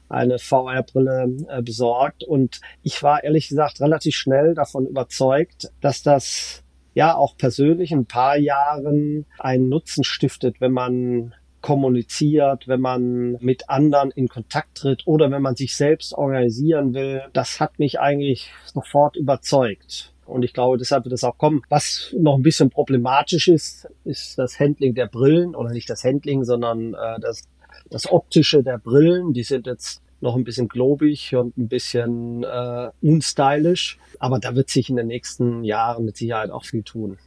eine 0.10 0.38
VR-Brille 0.38 1.46
äh, 1.48 1.62
besorgt 1.62 2.24
und 2.24 2.62
ich 2.84 3.02
war 3.02 3.24
ehrlich 3.24 3.50
gesagt 3.50 3.82
relativ 3.82 4.16
schnell 4.16 4.54
davon 4.54 4.86
überzeugt, 4.86 5.72
dass 5.82 6.04
das 6.04 6.64
ja 6.94 7.16
auch 7.16 7.36
persönlich 7.36 7.92
in 7.92 8.00
ein 8.00 8.06
paar 8.06 8.38
Jahren 8.38 9.26
einen 9.40 9.70
Nutzen 9.70 10.04
stiftet, 10.04 10.62
wenn 10.62 10.72
man 10.72 11.34
kommuniziert, 11.64 12.68
wenn 12.68 12.82
man 12.82 13.38
mit 13.40 13.70
anderen 13.70 14.12
in 14.12 14.28
Kontakt 14.28 14.76
tritt 14.76 15.08
oder 15.08 15.32
wenn 15.32 15.42
man 15.42 15.56
sich 15.56 15.76
selbst 15.76 16.14
organisieren 16.14 16.94
will, 16.94 17.24
das 17.32 17.60
hat 17.60 17.80
mich 17.80 18.00
eigentlich 18.00 18.52
sofort 18.66 19.16
überzeugt. 19.16 20.14
Und 20.26 20.44
ich 20.44 20.54
glaube, 20.54 20.78
deshalb 20.78 21.06
wird 21.06 21.14
es 21.14 21.24
auch 21.24 21.38
kommen. 21.38 21.62
Was 21.70 22.14
noch 22.18 22.36
ein 22.36 22.44
bisschen 22.44 22.70
problematisch 22.70 23.48
ist, 23.48 23.88
ist 24.04 24.38
das 24.38 24.60
Handling 24.60 24.94
der 24.94 25.08
Brillen 25.08 25.56
oder 25.56 25.72
nicht 25.72 25.90
das 25.90 26.04
Handling, 26.04 26.44
sondern 26.44 26.94
äh, 26.94 27.20
das, 27.22 27.48
das 27.90 28.12
optische 28.12 28.62
der 28.62 28.78
Brillen. 28.78 29.34
Die 29.34 29.44
sind 29.44 29.66
jetzt 29.66 30.02
noch 30.20 30.36
ein 30.36 30.44
bisschen 30.44 30.68
globig 30.68 31.34
und 31.36 31.58
ein 31.58 31.68
bisschen 31.70 32.44
äh, 32.44 32.90
unstylisch. 33.02 34.00
Aber 34.20 34.40
da 34.40 34.56
wird 34.56 34.70
sich 34.70 34.90
in 34.90 34.98
den 34.98 35.08
nächsten 35.08 35.64
Jahren 35.64 36.06
mit 36.06 36.18
Sicherheit 36.18 36.52
auch 36.52 36.66
viel 36.66 36.84
tun. 36.84 37.18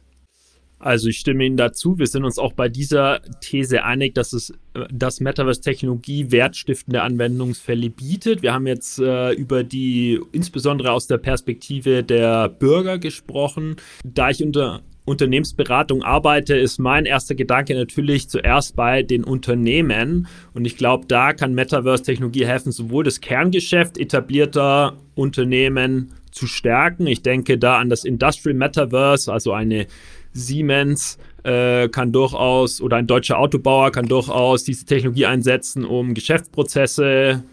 Also 0.79 1.09
ich 1.09 1.17
stimme 1.17 1.45
Ihnen 1.45 1.57
dazu. 1.57 1.97
Wir 1.97 2.07
sind 2.07 2.23
uns 2.23 2.37
auch 2.37 2.53
bei 2.53 2.69
dieser 2.69 3.21
These 3.41 3.83
einig, 3.83 4.13
dass 4.13 4.33
es 4.33 4.53
dass 4.91 5.19
Metaverse-Technologie 5.19 6.31
wertstiftende 6.31 7.01
Anwendungsfälle 7.01 7.89
bietet. 7.89 8.43
Wir 8.43 8.53
haben 8.53 8.67
jetzt 8.67 8.99
äh, 8.99 9.31
über 9.31 9.63
die 9.63 10.19
insbesondere 10.31 10.91
aus 10.91 11.07
der 11.07 11.17
Perspektive 11.17 12.03
der 12.03 12.49
Bürger 12.49 12.99
gesprochen. 12.99 13.77
Da 14.03 14.29
ich 14.29 14.43
unter 14.43 14.83
Unternehmensberatung 15.05 16.03
arbeite, 16.03 16.57
ist 16.57 16.79
mein 16.79 17.05
erster 17.05 17.33
Gedanke 17.33 17.73
natürlich 17.73 18.29
zuerst 18.29 18.75
bei 18.75 19.03
den 19.03 19.23
Unternehmen. 19.23 20.27
Und 20.53 20.65
ich 20.65 20.75
glaube, 20.75 21.05
da 21.07 21.33
kann 21.33 21.53
Metaverse-Technologie 21.53 22.45
helfen, 22.45 22.73
sowohl 22.73 23.05
das 23.05 23.21
Kerngeschäft 23.21 23.97
etablierter 23.97 24.97
Unternehmen 25.15 26.11
zu 26.31 26.45
stärken. 26.45 27.07
Ich 27.07 27.21
denke 27.21 27.57
da 27.57 27.77
an 27.79 27.89
das 27.89 28.03
Industrial 28.03 28.53
Metaverse, 28.55 29.31
also 29.31 29.53
eine 29.53 29.87
Siemens 30.37 31.17
äh, 31.43 31.89
kann 31.89 32.11
durchaus 32.11 32.81
oder 32.81 32.97
ein 32.97 33.07
deutscher 33.07 33.39
Autobauer 33.39 33.91
kann 33.91 34.05
durchaus 34.05 34.63
diese 34.63 34.85
Technologie 34.85 35.25
einsetzen, 35.25 35.85
um 35.85 36.13
Geschäftsprozesse 36.13 37.43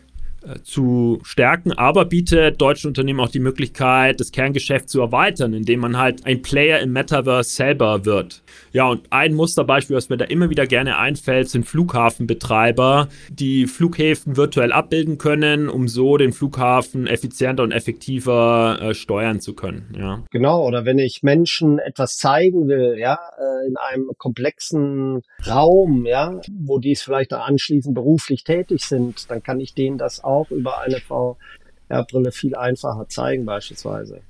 zu 0.62 1.20
stärken, 1.24 1.72
aber 1.72 2.04
bietet 2.04 2.60
deutschen 2.60 2.88
Unternehmen 2.88 3.20
auch 3.20 3.30
die 3.30 3.40
Möglichkeit, 3.40 4.20
das 4.20 4.32
Kerngeschäft 4.32 4.88
zu 4.88 5.00
erweitern, 5.00 5.54
indem 5.54 5.80
man 5.80 5.98
halt 5.98 6.26
ein 6.26 6.42
Player 6.42 6.80
im 6.80 6.92
Metaverse 6.92 7.50
selber 7.50 8.04
wird. 8.04 8.42
Ja, 8.72 8.88
und 8.88 9.02
ein 9.10 9.34
Musterbeispiel, 9.34 9.96
was 9.96 10.08
mir 10.08 10.16
da 10.16 10.24
immer 10.24 10.50
wieder 10.50 10.66
gerne 10.66 10.98
einfällt, 10.98 11.48
sind 11.48 11.64
Flughafenbetreiber, 11.64 13.08
die 13.30 13.66
Flughäfen 13.66 14.36
virtuell 14.36 14.72
abbilden 14.72 15.18
können, 15.18 15.68
um 15.68 15.88
so 15.88 16.16
den 16.16 16.32
Flughafen 16.32 17.06
effizienter 17.06 17.62
und 17.62 17.72
effektiver 17.72 18.78
äh, 18.80 18.94
steuern 18.94 19.40
zu 19.40 19.54
können. 19.54 19.94
Ja. 19.98 20.22
Genau, 20.30 20.66
oder 20.66 20.84
wenn 20.84 20.98
ich 20.98 21.22
Menschen 21.22 21.78
etwas 21.78 22.16
zeigen 22.16 22.68
will, 22.68 22.96
ja, 22.98 23.18
äh, 23.38 23.68
in 23.68 23.76
einem 23.76 24.10
komplexen 24.18 25.22
Raum, 25.46 26.04
ja, 26.06 26.40
wo 26.52 26.78
die 26.78 26.92
es 26.92 27.02
vielleicht 27.02 27.32
anschließend 27.32 27.94
beruflich 27.94 28.44
tätig 28.44 28.84
sind, 28.84 29.30
dann 29.30 29.42
kann 29.42 29.60
ich 29.60 29.74
denen 29.74 29.98
das 29.98 30.22
auch 30.22 30.33
auch 30.34 30.50
über 30.50 30.80
eine 30.80 31.00
VR-Brille 31.00 32.32
viel 32.32 32.54
einfacher 32.54 33.08
zeigen 33.08 33.44
beispielsweise. 33.44 34.20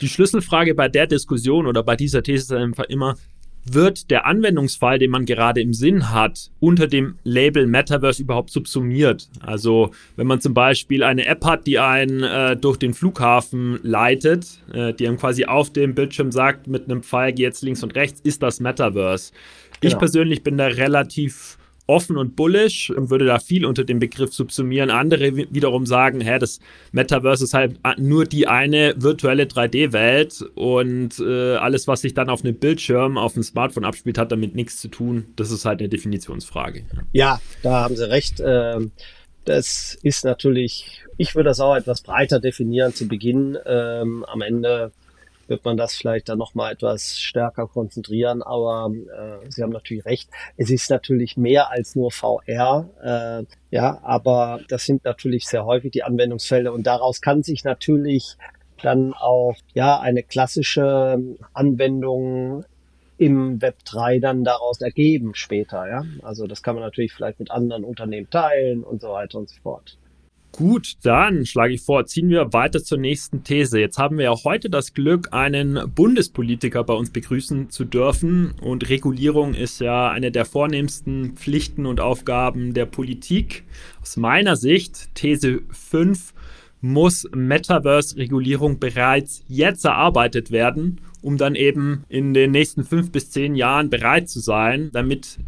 Die 0.00 0.08
Schlüsselfrage 0.08 0.74
bei 0.74 0.88
der 0.88 1.06
Diskussion 1.06 1.66
oder 1.66 1.82
bei 1.82 1.96
dieser 1.96 2.22
These 2.22 2.42
ist 2.42 2.52
einfach 2.52 2.84
immer, 2.84 3.16
wird 3.64 4.10
der 4.10 4.26
Anwendungsfall, 4.26 4.98
den 4.98 5.10
man 5.10 5.26
gerade 5.26 5.60
im 5.60 5.74
Sinn 5.74 6.10
hat, 6.10 6.50
unter 6.60 6.86
dem 6.86 7.18
Label 7.24 7.66
Metaverse 7.66 8.22
überhaupt 8.22 8.50
subsumiert? 8.50 9.28
Also 9.40 9.90
wenn 10.16 10.26
man 10.26 10.40
zum 10.40 10.54
Beispiel 10.54 11.02
eine 11.02 11.26
App 11.26 11.44
hat, 11.44 11.66
die 11.66 11.78
einen 11.78 12.22
äh, 12.22 12.56
durch 12.56 12.78
den 12.78 12.94
Flughafen 12.94 13.78
leitet, 13.82 14.60
äh, 14.72 14.94
die 14.94 15.06
einem 15.06 15.18
quasi 15.18 15.44
auf 15.44 15.70
dem 15.72 15.94
Bildschirm 15.94 16.32
sagt, 16.32 16.66
mit 16.66 16.84
einem 16.84 17.02
Pfeil 17.02 17.32
geh 17.32 17.42
jetzt 17.42 17.62
links 17.62 17.82
und 17.82 17.94
rechts, 17.94 18.20
ist 18.20 18.42
das 18.42 18.60
Metaverse. 18.60 19.32
Genau. 19.80 19.92
Ich 19.92 19.98
persönlich 19.98 20.42
bin 20.42 20.56
da 20.56 20.66
relativ 20.66 21.58
offen 21.90 22.16
und 22.16 22.36
bullish 22.36 22.90
und 22.90 23.10
würde 23.10 23.26
da 23.26 23.38
viel 23.38 23.66
unter 23.66 23.84
dem 23.84 23.98
Begriff 23.98 24.32
subsumieren. 24.32 24.90
Andere 24.90 25.36
wiederum 25.36 25.86
sagen, 25.86 26.20
hä, 26.20 26.38
das 26.38 26.60
Metaverse 26.92 27.44
ist 27.44 27.54
halt 27.54 27.78
nur 27.98 28.24
die 28.24 28.46
eine 28.46 28.94
virtuelle 28.96 29.44
3D-Welt 29.44 30.42
und 30.54 31.18
äh, 31.18 31.56
alles, 31.56 31.88
was 31.88 32.02
sich 32.02 32.14
dann 32.14 32.30
auf 32.30 32.44
einem 32.44 32.54
Bildschirm, 32.54 33.18
auf 33.18 33.34
einem 33.34 33.42
Smartphone 33.42 33.84
abspielt, 33.84 34.18
hat 34.18 34.32
damit 34.32 34.54
nichts 34.54 34.80
zu 34.80 34.88
tun. 34.88 35.26
Das 35.36 35.50
ist 35.50 35.64
halt 35.64 35.80
eine 35.80 35.88
Definitionsfrage. 35.88 36.84
Ja, 37.12 37.40
da 37.62 37.82
haben 37.82 37.96
Sie 37.96 38.08
recht. 38.08 38.40
Ähm, 38.44 38.92
das 39.44 39.98
ist 40.02 40.24
natürlich, 40.24 41.02
ich 41.16 41.34
würde 41.34 41.48
das 41.48 41.60
auch 41.60 41.74
etwas 41.74 42.02
breiter 42.02 42.38
definieren 42.38 42.94
zu 42.94 43.08
Beginn. 43.08 43.58
Ähm, 43.66 44.24
am 44.28 44.42
Ende 44.42 44.92
wird 45.50 45.64
man 45.64 45.76
das 45.76 45.94
vielleicht 45.94 46.28
dann 46.28 46.38
nochmal 46.38 46.72
etwas 46.72 47.18
stärker 47.18 47.66
konzentrieren. 47.66 48.42
Aber 48.42 48.90
äh, 48.94 49.50
Sie 49.50 49.62
haben 49.62 49.72
natürlich 49.72 50.06
recht, 50.06 50.30
es 50.56 50.70
ist 50.70 50.88
natürlich 50.88 51.36
mehr 51.36 51.70
als 51.70 51.96
nur 51.96 52.10
VR. 52.10 52.88
Äh, 53.02 53.44
ja, 53.70 54.00
aber 54.02 54.60
das 54.68 54.84
sind 54.84 55.04
natürlich 55.04 55.46
sehr 55.46 55.66
häufig 55.66 55.90
die 55.90 56.04
Anwendungsfelder 56.04 56.72
und 56.72 56.86
daraus 56.86 57.20
kann 57.20 57.42
sich 57.42 57.64
natürlich 57.64 58.36
dann 58.82 59.12
auch 59.12 59.56
ja 59.74 60.00
eine 60.00 60.22
klassische 60.22 61.18
Anwendung 61.52 62.64
im 63.18 63.60
Web 63.60 63.84
3 63.84 64.18
dann 64.18 64.44
daraus 64.44 64.80
ergeben 64.80 65.34
später, 65.34 65.86
ja. 65.86 66.04
Also 66.22 66.46
das 66.46 66.62
kann 66.62 66.74
man 66.74 66.82
natürlich 66.82 67.12
vielleicht 67.12 67.38
mit 67.38 67.50
anderen 67.50 67.84
Unternehmen 67.84 68.30
teilen 68.30 68.82
und 68.82 69.02
so 69.02 69.10
weiter 69.10 69.38
und 69.38 69.50
so 69.50 69.56
fort. 69.62 69.98
Gut, 70.52 70.94
dann 71.02 71.46
schlage 71.46 71.74
ich 71.74 71.82
vor, 71.82 72.06
ziehen 72.06 72.28
wir 72.28 72.52
weiter 72.52 72.82
zur 72.82 72.98
nächsten 72.98 73.44
These. 73.44 73.78
Jetzt 73.78 73.98
haben 73.98 74.18
wir 74.18 74.24
ja 74.24 74.34
heute 74.44 74.68
das 74.68 74.94
Glück, 74.94 75.28
einen 75.32 75.80
Bundespolitiker 75.94 76.82
bei 76.84 76.92
uns 76.94 77.10
begrüßen 77.10 77.70
zu 77.70 77.84
dürfen. 77.84 78.54
Und 78.60 78.88
Regulierung 78.88 79.54
ist 79.54 79.80
ja 79.80 80.10
eine 80.10 80.32
der 80.32 80.44
vornehmsten 80.44 81.36
Pflichten 81.36 81.86
und 81.86 82.00
Aufgaben 82.00 82.74
der 82.74 82.86
Politik. 82.86 83.64
Aus 84.02 84.16
meiner 84.16 84.56
Sicht, 84.56 85.14
These 85.14 85.62
5, 85.70 86.34
muss 86.80 87.28
Metaverse-Regulierung 87.34 88.78
bereits 88.78 89.44
jetzt 89.48 89.84
erarbeitet 89.84 90.50
werden, 90.50 91.00
um 91.22 91.36
dann 91.36 91.54
eben 91.54 92.04
in 92.08 92.34
den 92.34 92.50
nächsten 92.50 92.84
fünf 92.84 93.12
bis 93.12 93.30
zehn 93.30 93.54
Jahren 93.54 93.90
bereit 93.90 94.28
zu 94.28 94.40
sein, 94.40 94.90
damit 94.92 95.38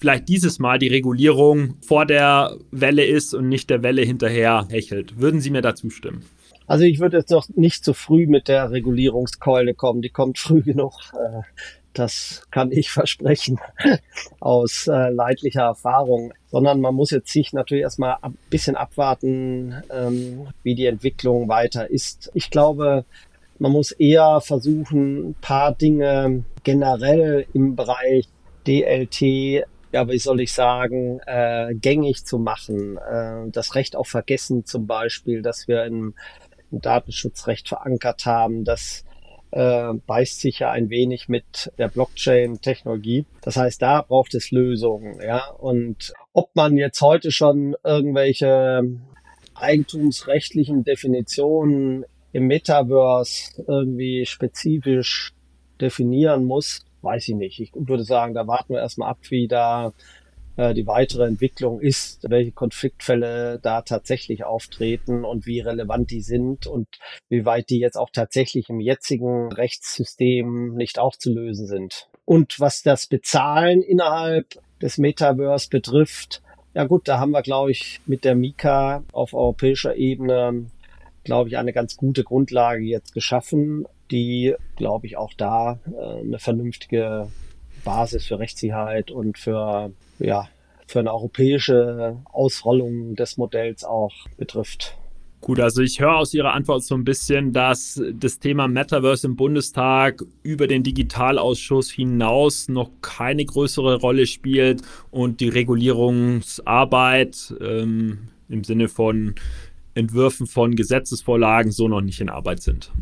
vielleicht 0.00 0.28
dieses 0.28 0.58
Mal 0.58 0.78
die 0.78 0.88
Regulierung 0.88 1.76
vor 1.82 2.06
der 2.06 2.56
Welle 2.70 3.04
ist 3.04 3.34
und 3.34 3.48
nicht 3.48 3.70
der 3.70 3.82
Welle 3.82 4.02
hinterher 4.02 4.66
hechelt. 4.70 5.20
Würden 5.20 5.40
Sie 5.40 5.50
mir 5.50 5.60
dazu 5.60 5.90
stimmen? 5.90 6.24
Also 6.66 6.84
ich 6.84 7.00
würde 7.00 7.18
jetzt 7.18 7.30
noch 7.30 7.48
nicht 7.50 7.84
zu 7.84 7.94
früh 7.94 8.26
mit 8.26 8.48
der 8.48 8.70
Regulierungskeule 8.70 9.74
kommen. 9.74 10.02
Die 10.02 10.08
kommt 10.08 10.38
früh 10.38 10.62
genug. 10.62 10.94
Äh, 11.12 11.42
das 11.92 12.46
kann 12.50 12.70
ich 12.70 12.90
versprechen 12.90 13.58
aus 14.40 14.86
äh, 14.86 15.10
leidlicher 15.10 15.62
Erfahrung. 15.62 16.32
Sondern 16.50 16.80
man 16.80 16.94
muss 16.94 17.10
jetzt 17.10 17.30
sich 17.30 17.52
natürlich 17.52 17.82
erstmal 17.82 18.16
ein 18.22 18.38
bisschen 18.48 18.76
abwarten, 18.76 19.82
ähm, 19.90 20.46
wie 20.62 20.74
die 20.74 20.86
Entwicklung 20.86 21.48
weiter 21.48 21.90
ist. 21.90 22.30
Ich 22.34 22.50
glaube, 22.50 23.04
man 23.58 23.72
muss 23.72 23.90
eher 23.90 24.40
versuchen, 24.40 25.30
ein 25.30 25.34
paar 25.40 25.74
Dinge 25.74 26.44
generell 26.62 27.46
im 27.52 27.76
Bereich 27.76 28.26
DLT 28.66 29.66
ja, 29.92 30.08
wie 30.08 30.18
soll 30.18 30.40
ich 30.40 30.52
sagen, 30.52 31.20
äh, 31.26 31.74
gängig 31.74 32.24
zu 32.24 32.38
machen. 32.38 32.96
Äh, 32.96 33.50
das 33.50 33.74
Recht 33.74 33.96
auf 33.96 34.08
Vergessen 34.08 34.64
zum 34.64 34.86
Beispiel, 34.86 35.42
dass 35.42 35.68
wir 35.68 35.84
im, 35.84 36.14
im 36.70 36.80
Datenschutzrecht 36.80 37.68
verankert 37.68 38.26
haben, 38.26 38.64
das 38.64 39.04
äh, 39.50 39.92
beißt 40.06 40.40
sich 40.40 40.60
ja 40.60 40.70
ein 40.70 40.90
wenig 40.90 41.28
mit 41.28 41.72
der 41.78 41.88
Blockchain-Technologie. 41.88 43.26
Das 43.42 43.56
heißt, 43.56 43.82
da 43.82 44.02
braucht 44.02 44.34
es 44.34 44.50
Lösungen, 44.50 45.20
ja. 45.20 45.48
Und 45.50 46.12
ob 46.32 46.54
man 46.54 46.76
jetzt 46.76 47.00
heute 47.00 47.32
schon 47.32 47.74
irgendwelche 47.82 48.82
eigentumsrechtlichen 49.54 50.84
Definitionen 50.84 52.04
im 52.32 52.46
Metaverse 52.46 53.64
irgendwie 53.66 54.24
spezifisch 54.24 55.32
definieren 55.80 56.44
muss, 56.44 56.84
weiß 57.02 57.28
ich 57.28 57.34
nicht. 57.34 57.60
Ich 57.60 57.72
würde 57.74 58.04
sagen, 58.04 58.34
da 58.34 58.46
warten 58.46 58.74
wir 58.74 58.80
erstmal 58.80 59.10
ab, 59.10 59.18
wie 59.28 59.48
da 59.48 59.92
äh, 60.56 60.74
die 60.74 60.86
weitere 60.86 61.26
Entwicklung 61.26 61.80
ist, 61.80 62.28
welche 62.28 62.52
Konfliktfälle 62.52 63.58
da 63.62 63.82
tatsächlich 63.82 64.44
auftreten 64.44 65.24
und 65.24 65.46
wie 65.46 65.60
relevant 65.60 66.10
die 66.10 66.22
sind 66.22 66.66
und 66.66 66.86
wie 67.28 67.44
weit 67.44 67.70
die 67.70 67.78
jetzt 67.78 67.96
auch 67.96 68.10
tatsächlich 68.12 68.68
im 68.68 68.80
jetzigen 68.80 69.52
Rechtssystem 69.52 70.74
nicht 70.74 70.98
aufzulösen 70.98 71.66
sind. 71.66 72.08
Und 72.24 72.60
was 72.60 72.82
das 72.82 73.06
Bezahlen 73.06 73.82
innerhalb 73.82 74.60
des 74.82 74.98
Metaverse 74.98 75.68
betrifft, 75.68 76.42
ja 76.74 76.84
gut, 76.84 77.08
da 77.08 77.18
haben 77.18 77.32
wir, 77.32 77.42
glaube 77.42 77.70
ich, 77.72 78.00
mit 78.06 78.24
der 78.24 78.34
Mika 78.34 79.02
auf 79.12 79.34
europäischer 79.34 79.96
Ebene, 79.96 80.66
glaube 81.24 81.48
ich, 81.48 81.58
eine 81.58 81.72
ganz 81.72 81.96
gute 81.96 82.24
Grundlage 82.24 82.82
jetzt 82.82 83.14
geschaffen 83.14 83.86
die, 84.10 84.54
glaube 84.76 85.06
ich, 85.06 85.16
auch 85.16 85.32
da 85.34 85.78
äh, 85.86 86.20
eine 86.20 86.38
vernünftige 86.38 87.28
Basis 87.84 88.26
für 88.26 88.38
Rechtssicherheit 88.38 89.10
und 89.10 89.38
für, 89.38 89.92
ja, 90.18 90.48
für 90.86 90.98
eine 90.98 91.12
europäische 91.12 92.18
Ausrollung 92.24 93.14
des 93.14 93.36
Modells 93.36 93.84
auch 93.84 94.12
betrifft. 94.36 94.96
Gut, 95.40 95.58
also 95.58 95.80
ich 95.80 96.00
höre 96.00 96.18
aus 96.18 96.34
Ihrer 96.34 96.52
Antwort 96.52 96.84
so 96.84 96.94
ein 96.94 97.04
bisschen, 97.04 97.54
dass 97.54 98.02
das 98.12 98.40
Thema 98.40 98.68
Metaverse 98.68 99.26
im 99.26 99.36
Bundestag 99.36 100.22
über 100.42 100.66
den 100.66 100.82
Digitalausschuss 100.82 101.90
hinaus 101.90 102.68
noch 102.68 102.90
keine 103.00 103.46
größere 103.46 104.00
Rolle 104.00 104.26
spielt 104.26 104.82
und 105.10 105.40
die 105.40 105.48
Regulierungsarbeit 105.48 107.54
ähm, 107.58 108.28
im 108.50 108.64
Sinne 108.64 108.88
von 108.88 109.34
Entwürfen 110.00 110.46
von 110.46 110.74
Gesetzesvorlagen 110.74 111.70
so 111.70 111.88
noch 111.88 112.00
nicht 112.00 112.20
in 112.20 112.28
Arbeit 112.28 112.62
sind. 112.62 112.92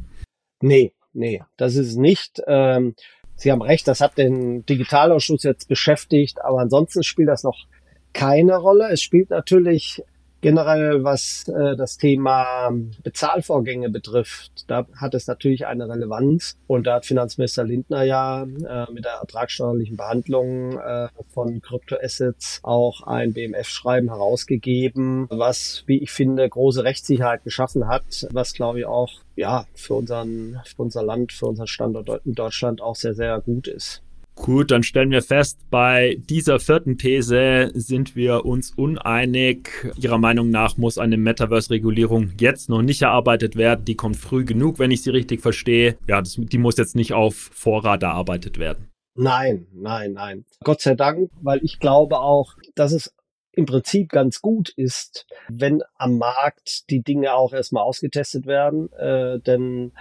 Nee, 0.61 0.93
nee, 1.13 1.43
das 1.57 1.77
ist 1.77 1.97
nicht. 1.97 2.43
Ähm, 2.47 2.95
Sie 3.37 3.53
haben 3.53 3.63
recht, 3.63 3.87
das 3.87 4.01
hat 4.01 4.19
den 4.19 4.67
Digitalausschuss 4.67 5.45
jetzt 5.45 5.69
beschäftigt, 5.69 6.43
aber 6.43 6.59
ansonsten 6.59 7.05
spielt 7.05 7.29
das 7.29 7.45
noch 7.45 7.67
keine 8.13 8.57
Rolle. 8.57 8.89
Es 8.91 9.01
spielt 9.01 9.31
natürlich 9.31 10.03
Generell, 10.41 11.03
was 11.03 11.49
äh, 11.49 11.77
das 11.77 11.97
Thema 11.97 12.71
Bezahlvorgänge 13.03 13.91
betrifft, 13.91 14.71
da 14.71 14.87
hat 14.95 15.15
es 15.15 15.27
natürlich 15.27 15.67
eine 15.67 15.89
Relevanz. 15.89 16.57
Und 16.69 16.87
da 16.87 16.95
hat 16.95 17.07
Finanzminister 17.07 17.65
Lindner 17.65 18.05
ja 18.05 18.43
äh, 18.43 18.93
mit 18.93 19.05
der 19.05 19.15
ertragssteuerlichen 19.15 19.97
Behandlung 19.97 20.79
äh, 20.79 21.09
von 21.35 21.61
Kryptoassets 21.61 22.61
auch 22.63 23.03
ein 23.03 23.33
BMF-Schreiben 23.33 24.09
herausgegeben, 24.09 25.27
was, 25.29 25.83
wie 25.87 25.99
ich 25.99 26.13
finde, 26.13 26.49
große 26.49 26.85
Rechtssicherheit 26.85 27.43
geschaffen 27.43 27.89
hat, 27.89 28.29
was, 28.31 28.53
glaube 28.53 28.81
ich, 28.81 28.87
auch 28.87 29.11
ja 29.35 29.67
für, 29.75 29.95
unseren, 29.95 30.61
für 30.65 30.83
unser 30.83 31.03
Land, 31.03 31.33
für 31.33 31.47
unseren 31.47 31.67
Standort 31.67 32.25
in 32.25 32.35
Deutschland 32.35 32.81
auch 32.81 32.95
sehr, 32.95 33.15
sehr 33.15 33.41
gut 33.41 33.67
ist. 33.67 34.03
Gut, 34.43 34.71
dann 34.71 34.83
stellen 34.83 35.11
wir 35.11 35.23
fest, 35.23 35.59
bei 35.71 36.17
dieser 36.31 36.59
vierten 36.59 36.97
These 36.97 37.71
sind 37.75 38.17
wir 38.17 38.47
uns 38.47 38.71
uneinig. 38.71 39.69
Ihrer 39.97 40.19
Meinung 40.19 40.51
nach 40.51 40.77
muss 40.77 40.97
eine 40.97 41.17
Metaverse-Regulierung 41.17 42.33
jetzt 42.41 42.71
noch 42.71 42.83
nicht 42.83 43.03
erarbeitet 43.03 43.57
werden. 43.57 43.85
Die 43.85 43.97
kommt 43.97 44.17
früh 44.17 44.45
genug, 44.45 44.79
wenn 44.79 44.91
ich 44.91 45.03
sie 45.03 45.11
richtig 45.11 45.43
verstehe. 45.43 45.99
Ja, 46.07 46.21
das, 46.21 46.37
die 46.39 46.59
muss 46.59 46.79
jetzt 46.79 46.97
nicht 46.97 47.13
auf 47.13 47.35
Vorrat 47.35 48.03
erarbeitet 48.03 48.59
werden. 48.59 48.89
Nein, 49.15 49.67
nein, 49.73 50.13
nein. 50.13 50.45
Gott 50.63 50.81
sei 50.81 50.95
Dank, 50.95 51.31
weil 51.43 51.61
ich 51.63 51.81
glaube 51.81 52.21
auch, 52.21 52.55
dass 52.75 52.93
es 52.93 53.13
im 53.53 53.67
Prinzip 53.67 54.11
ganz 54.11 54.41
gut 54.41 54.69
ist, 54.69 55.27
wenn 55.49 55.83
am 55.97 56.17
Markt 56.17 56.89
die 56.91 57.03
Dinge 57.03 57.35
auch 57.35 57.53
erstmal 57.53 57.83
ausgetestet 57.83 58.47
werden. 58.47 58.93
Äh, 58.93 59.41
denn 59.41 59.93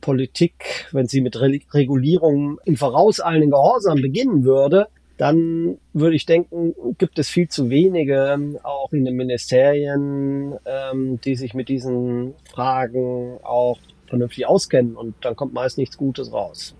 Politik, 0.00 0.86
wenn 0.92 1.06
sie 1.06 1.20
mit 1.20 1.40
Re 1.40 1.58
Regulierung 1.72 2.58
im 2.64 2.76
vorauseilenden 2.76 3.50
Gehorsam 3.50 4.00
beginnen 4.00 4.44
würde, 4.44 4.88
dann 5.16 5.78
würde 5.94 6.16
ich 6.16 6.26
denken, 6.26 6.74
gibt 6.98 7.18
es 7.18 7.28
viel 7.28 7.48
zu 7.48 7.70
wenige, 7.70 8.38
auch 8.62 8.92
in 8.92 9.04
den 9.04 9.16
Ministerien, 9.16 10.54
ähm, 10.66 11.18
die 11.24 11.36
sich 11.36 11.54
mit 11.54 11.68
diesen 11.68 12.34
Fragen 12.50 13.38
auch 13.42 13.78
vernünftig 14.08 14.46
auskennen. 14.46 14.96
Und 14.96 15.14
dann 15.22 15.34
kommt 15.34 15.54
meist 15.54 15.78
nichts 15.78 15.96
Gutes 15.96 16.32
raus. 16.32 16.74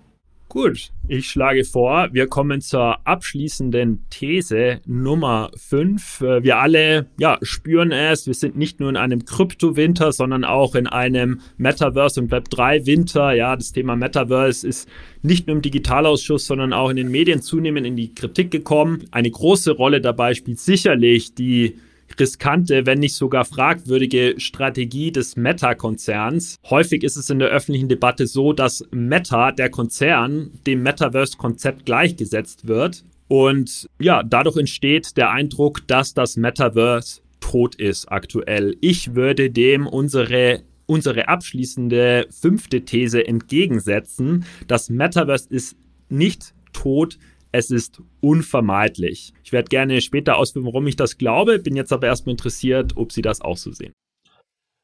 Gut, 0.57 0.89
ich 1.07 1.29
schlage 1.29 1.63
vor, 1.63 2.09
wir 2.13 2.25
kommen 2.25 2.61
zur 2.61 3.05
abschließenden 3.05 4.05
These 4.09 4.81
Nummer 4.87 5.51
5. 5.55 6.21
Äh, 6.21 6.43
wir 6.43 6.57
alle 6.57 7.05
ja, 7.19 7.37
spüren 7.43 7.91
es, 7.91 8.25
wir 8.25 8.33
sind 8.33 8.57
nicht 8.57 8.79
nur 8.79 8.89
in 8.89 8.97
einem 8.97 9.23
Krypto-Winter, 9.23 10.11
sondern 10.11 10.43
auch 10.43 10.73
in 10.73 10.87
einem 10.87 11.41
Metaverse- 11.59 12.21
und 12.21 12.31
Web3-Winter. 12.31 13.33
Ja, 13.33 13.55
das 13.55 13.71
Thema 13.71 13.95
Metaverse 13.95 14.67
ist 14.67 14.89
nicht 15.21 15.45
nur 15.45 15.57
im 15.57 15.61
Digitalausschuss, 15.61 16.47
sondern 16.47 16.73
auch 16.73 16.89
in 16.89 16.95
den 16.95 17.11
Medien 17.11 17.43
zunehmend 17.43 17.85
in 17.85 17.95
die 17.95 18.15
Kritik 18.15 18.49
gekommen. 18.49 19.03
Eine 19.11 19.29
große 19.29 19.73
Rolle 19.73 20.01
dabei 20.01 20.33
spielt 20.33 20.59
sicherlich 20.59 21.35
die 21.35 21.75
riskante, 22.19 22.85
wenn 22.85 22.99
nicht 22.99 23.15
sogar 23.15 23.45
fragwürdige 23.45 24.35
Strategie 24.37 25.11
des 25.11 25.35
Meta-Konzerns. 25.35 26.57
Häufig 26.69 27.03
ist 27.03 27.15
es 27.15 27.29
in 27.29 27.39
der 27.39 27.49
öffentlichen 27.49 27.89
Debatte 27.89 28.27
so, 28.27 28.53
dass 28.53 28.85
Meta, 28.91 29.51
der 29.51 29.69
Konzern, 29.69 30.51
dem 30.65 30.83
Metaverse-Konzept 30.83 31.85
gleichgesetzt 31.85 32.67
wird. 32.67 33.03
Und 33.27 33.87
ja, 33.99 34.23
dadurch 34.23 34.57
entsteht 34.57 35.17
der 35.17 35.31
Eindruck, 35.31 35.87
dass 35.87 36.13
das 36.13 36.37
Metaverse 36.37 37.21
tot 37.39 37.75
ist 37.75 38.11
aktuell. 38.11 38.75
Ich 38.81 39.15
würde 39.15 39.49
dem 39.49 39.85
unsere 39.85 40.63
unsere 40.87 41.27
abschließende 41.27 42.27
fünfte 42.31 42.85
These 42.85 43.27
entgegensetzen. 43.27 44.45
Das 44.67 44.89
Metaverse 44.89 45.47
ist 45.49 45.75
nicht 46.09 46.53
tot, 46.73 47.19
es 47.57 47.71
ist 47.71 48.01
unvermeidlich. 48.21 49.33
Ich 49.43 49.51
werde 49.51 49.69
gerne 49.69 49.99
später 50.01 50.37
ausführen, 50.37 50.65
warum 50.65 50.85
ich 50.85 50.95
das 50.95 51.17
glaube, 51.17 51.57
bin 51.57 51.75
jetzt 51.75 51.91
aber 51.91 52.07
erstmal 52.07 52.33
interessiert, 52.33 52.95
ob 52.95 53.11
Sie 53.11 53.23
das 53.23 53.41
auch 53.41 53.57
so 53.57 53.71
sehen. 53.71 53.93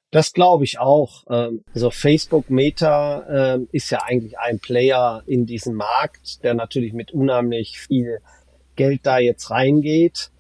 Das 0.09 0.33
glaube 0.33 0.63
ich 0.63 0.79
auch. 0.79 1.23
Ähm, 1.29 1.63
also 1.73 1.91
Facebook 1.91 2.49
Meta 2.49 3.55
ähm, 3.55 3.67
ist 3.71 3.91
ja 3.91 3.99
eigentlich 4.03 4.37
ein 4.39 4.59
Player 4.59 5.23
in 5.27 5.45
diesem 5.45 5.75
Markt, 5.75 6.43
der 6.43 6.55
natürlich 6.55 6.93
mit 6.93 7.11
unheimlich 7.11 7.79
viel 7.79 8.19
Geld 8.75 9.01
da 9.03 9.19
jetzt 9.19 9.51
reingeht. 9.51 10.31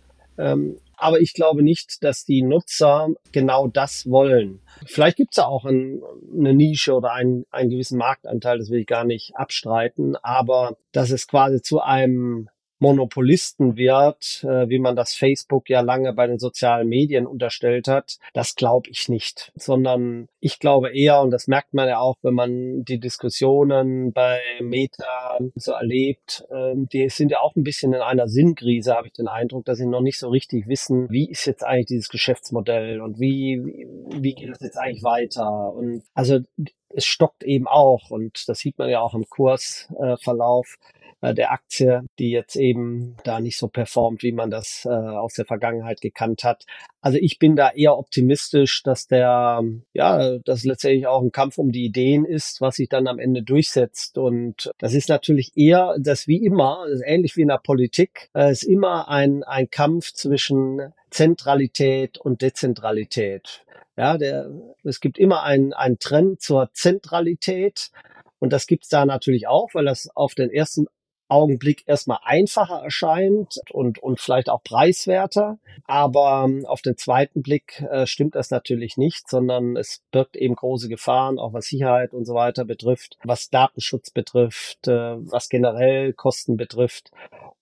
Aber 0.97 1.19
ich 1.19 1.33
glaube 1.33 1.63
nicht, 1.63 2.03
dass 2.03 2.25
die 2.25 2.41
Nutzer 2.41 3.09
genau 3.31 3.67
das 3.67 4.09
wollen. 4.09 4.61
Vielleicht 4.85 5.17
gibt 5.17 5.33
es 5.33 5.37
ja 5.37 5.45
auch 5.45 5.65
ein, 5.65 6.01
eine 6.31 6.53
Nische 6.53 6.93
oder 6.93 7.13
einen, 7.13 7.45
einen 7.51 7.69
gewissen 7.69 7.97
Marktanteil, 7.97 8.59
das 8.59 8.69
will 8.69 8.81
ich 8.81 8.87
gar 8.87 9.03
nicht 9.03 9.35
abstreiten, 9.35 10.15
aber 10.17 10.77
dass 10.91 11.11
es 11.11 11.27
quasi 11.27 11.61
zu 11.61 11.81
einem 11.81 12.49
Monopolisten 12.83 13.77
wird, 13.77 14.43
äh, 14.43 14.67
wie 14.67 14.77
man 14.77 14.97
das 14.97 15.15
Facebook 15.15 15.69
ja 15.69 15.79
lange 15.79 16.11
bei 16.11 16.27
den 16.27 16.37
sozialen 16.37 16.89
Medien 16.89 17.25
unterstellt 17.25 17.87
hat, 17.87 18.17
das 18.33 18.55
glaube 18.55 18.89
ich 18.89 19.07
nicht, 19.07 19.53
sondern 19.55 20.27
ich 20.41 20.59
glaube 20.59 20.93
eher, 20.93 21.21
und 21.21 21.31
das 21.31 21.47
merkt 21.47 21.73
man 21.73 21.87
ja 21.87 21.99
auch, 21.99 22.17
wenn 22.23 22.33
man 22.33 22.83
die 22.83 22.99
Diskussionen 22.99 24.11
bei 24.11 24.41
Meta 24.59 25.39
so 25.55 25.71
erlebt, 25.71 26.45
äh, 26.51 26.73
die 26.75 27.07
sind 27.07 27.31
ja 27.31 27.39
auch 27.39 27.55
ein 27.55 27.63
bisschen 27.63 27.93
in 27.93 28.01
einer 28.01 28.27
Sinnkrise, 28.27 28.95
habe 28.95 29.07
ich 29.07 29.13
den 29.13 29.29
Eindruck, 29.29 29.63
dass 29.63 29.77
sie 29.77 29.85
noch 29.85 30.01
nicht 30.01 30.19
so 30.19 30.27
richtig 30.27 30.67
wissen, 30.67 31.09
wie 31.09 31.29
ist 31.29 31.45
jetzt 31.45 31.63
eigentlich 31.63 31.87
dieses 31.87 32.09
Geschäftsmodell 32.09 32.99
und 32.99 33.17
wie, 33.17 33.63
wie 34.09 34.35
geht 34.35 34.49
es 34.49 34.59
jetzt 34.59 34.77
eigentlich 34.77 35.03
weiter. 35.03 35.73
Und 35.73 36.03
also 36.13 36.39
es 36.89 37.05
stockt 37.05 37.43
eben 37.43 37.67
auch 37.67 38.11
und 38.11 38.47
das 38.49 38.59
sieht 38.59 38.77
man 38.77 38.89
ja 38.89 38.99
auch 38.99 39.13
im 39.13 39.23
Kursverlauf. 39.29 40.77
Äh, 40.81 41.02
äh, 41.23 41.33
der 41.33 41.53
Aktie, 41.53 42.03
die 42.19 42.31
jetzt 42.31 42.57
eben 42.57 43.15
da 43.23 43.39
nicht 43.39 43.57
so 43.57 43.69
performt, 43.69 44.23
wie 44.23 44.33
man 44.33 44.51
das 44.51 44.85
äh, 44.85 44.89
aus 44.89 45.33
der 45.35 45.45
Vergangenheit 45.45 46.01
gekannt 46.01 46.43
hat. 46.43 46.65
Also 47.01 47.17
ich 47.19 47.39
bin 47.39 47.55
da 47.55 47.71
eher 47.71 47.97
optimistisch, 47.97 48.83
dass 48.83 49.07
der, 49.07 49.61
ja, 49.93 50.37
das 50.39 50.65
letztendlich 50.65 51.07
auch 51.07 51.21
ein 51.21 51.31
Kampf 51.31 51.57
um 51.57 51.71
die 51.71 51.85
Ideen 51.85 52.25
ist, 52.25 52.59
was 52.59 52.75
sich 52.75 52.89
dann 52.89 53.07
am 53.07 53.19
Ende 53.19 53.41
durchsetzt. 53.41 54.17
Und 54.17 54.71
das 54.79 54.93
ist 54.93 55.07
natürlich 55.07 55.53
eher, 55.55 55.95
das 55.97 56.27
wie 56.27 56.43
immer, 56.43 56.85
ähnlich 57.05 57.37
wie 57.37 57.43
in 57.43 57.47
der 57.47 57.61
Politik, 57.63 58.29
äh, 58.35 58.51
ist 58.51 58.63
immer 58.63 59.07
ein, 59.07 59.43
ein 59.43 59.69
Kampf 59.69 60.11
zwischen 60.11 60.93
Zentralität 61.09 62.17
und 62.17 62.41
Dezentralität. 62.41 63.63
Ja, 63.95 64.17
der, 64.17 64.51
es 64.83 64.99
gibt 64.99 65.17
immer 65.17 65.43
einen, 65.43 65.71
einen 65.71 65.99
Trend 65.99 66.41
zur 66.41 66.69
Zentralität. 66.73 67.91
Und 68.39 68.51
das 68.51 68.67
gibt's 68.67 68.89
da 68.89 69.05
natürlich 69.05 69.47
auch, 69.47 69.69
weil 69.73 69.85
das 69.85 70.09
auf 70.15 70.35
den 70.35 70.49
ersten 70.49 70.87
Augenblick 71.27 71.83
erstmal 71.87 72.19
einfacher 72.23 72.81
erscheint 72.83 73.59
und, 73.71 73.99
und 73.99 74.19
vielleicht 74.19 74.49
auch 74.49 74.63
preiswerter. 74.63 75.57
Aber 75.85 76.45
ähm, 76.45 76.65
auf 76.65 76.81
den 76.81 76.97
zweiten 76.97 77.41
Blick 77.41 77.81
äh, 77.91 78.05
stimmt 78.05 78.35
das 78.35 78.51
natürlich 78.51 78.97
nicht, 78.97 79.29
sondern 79.29 79.75
es 79.75 80.03
birgt 80.11 80.35
eben 80.35 80.55
große 80.55 80.89
Gefahren, 80.89 81.39
auch 81.39 81.53
was 81.53 81.65
Sicherheit 81.65 82.13
und 82.13 82.25
so 82.25 82.33
weiter 82.33 82.65
betrifft, 82.65 83.17
was 83.23 83.49
Datenschutz 83.49 84.11
betrifft, 84.11 84.87
äh, 84.87 85.15
was 85.17 85.49
generell 85.49 86.13
Kosten 86.13 86.57
betrifft. 86.57 87.11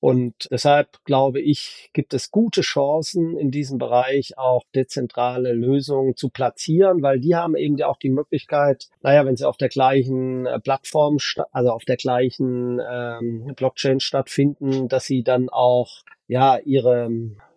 Und 0.01 0.47
deshalb 0.49 1.05
glaube 1.05 1.39
ich, 1.39 1.91
gibt 1.93 2.15
es 2.15 2.31
gute 2.31 2.61
Chancen 2.61 3.37
in 3.37 3.51
diesem 3.51 3.77
Bereich 3.77 4.35
auch 4.35 4.63
dezentrale 4.73 5.53
Lösungen 5.53 6.15
zu 6.15 6.29
platzieren, 6.29 7.03
weil 7.03 7.19
die 7.19 7.35
haben 7.35 7.55
eben 7.55 7.79
auch 7.83 7.97
die 7.97 8.09
Möglichkeit, 8.09 8.89
naja, 9.03 9.27
wenn 9.27 9.37
sie 9.37 9.47
auf 9.47 9.57
der 9.57 9.69
gleichen 9.69 10.47
äh, 10.47 10.59
Plattform, 10.59 11.17
also 11.51 11.69
auf 11.69 11.85
der 11.85 11.97
gleichen 11.97 12.81
ähm, 12.83 13.53
Blockchain 13.61 13.99
stattfinden, 13.99 14.87
dass 14.87 15.05
sie 15.05 15.21
dann 15.21 15.49
auch 15.49 16.01
ja 16.27 16.57
ihre 16.57 17.11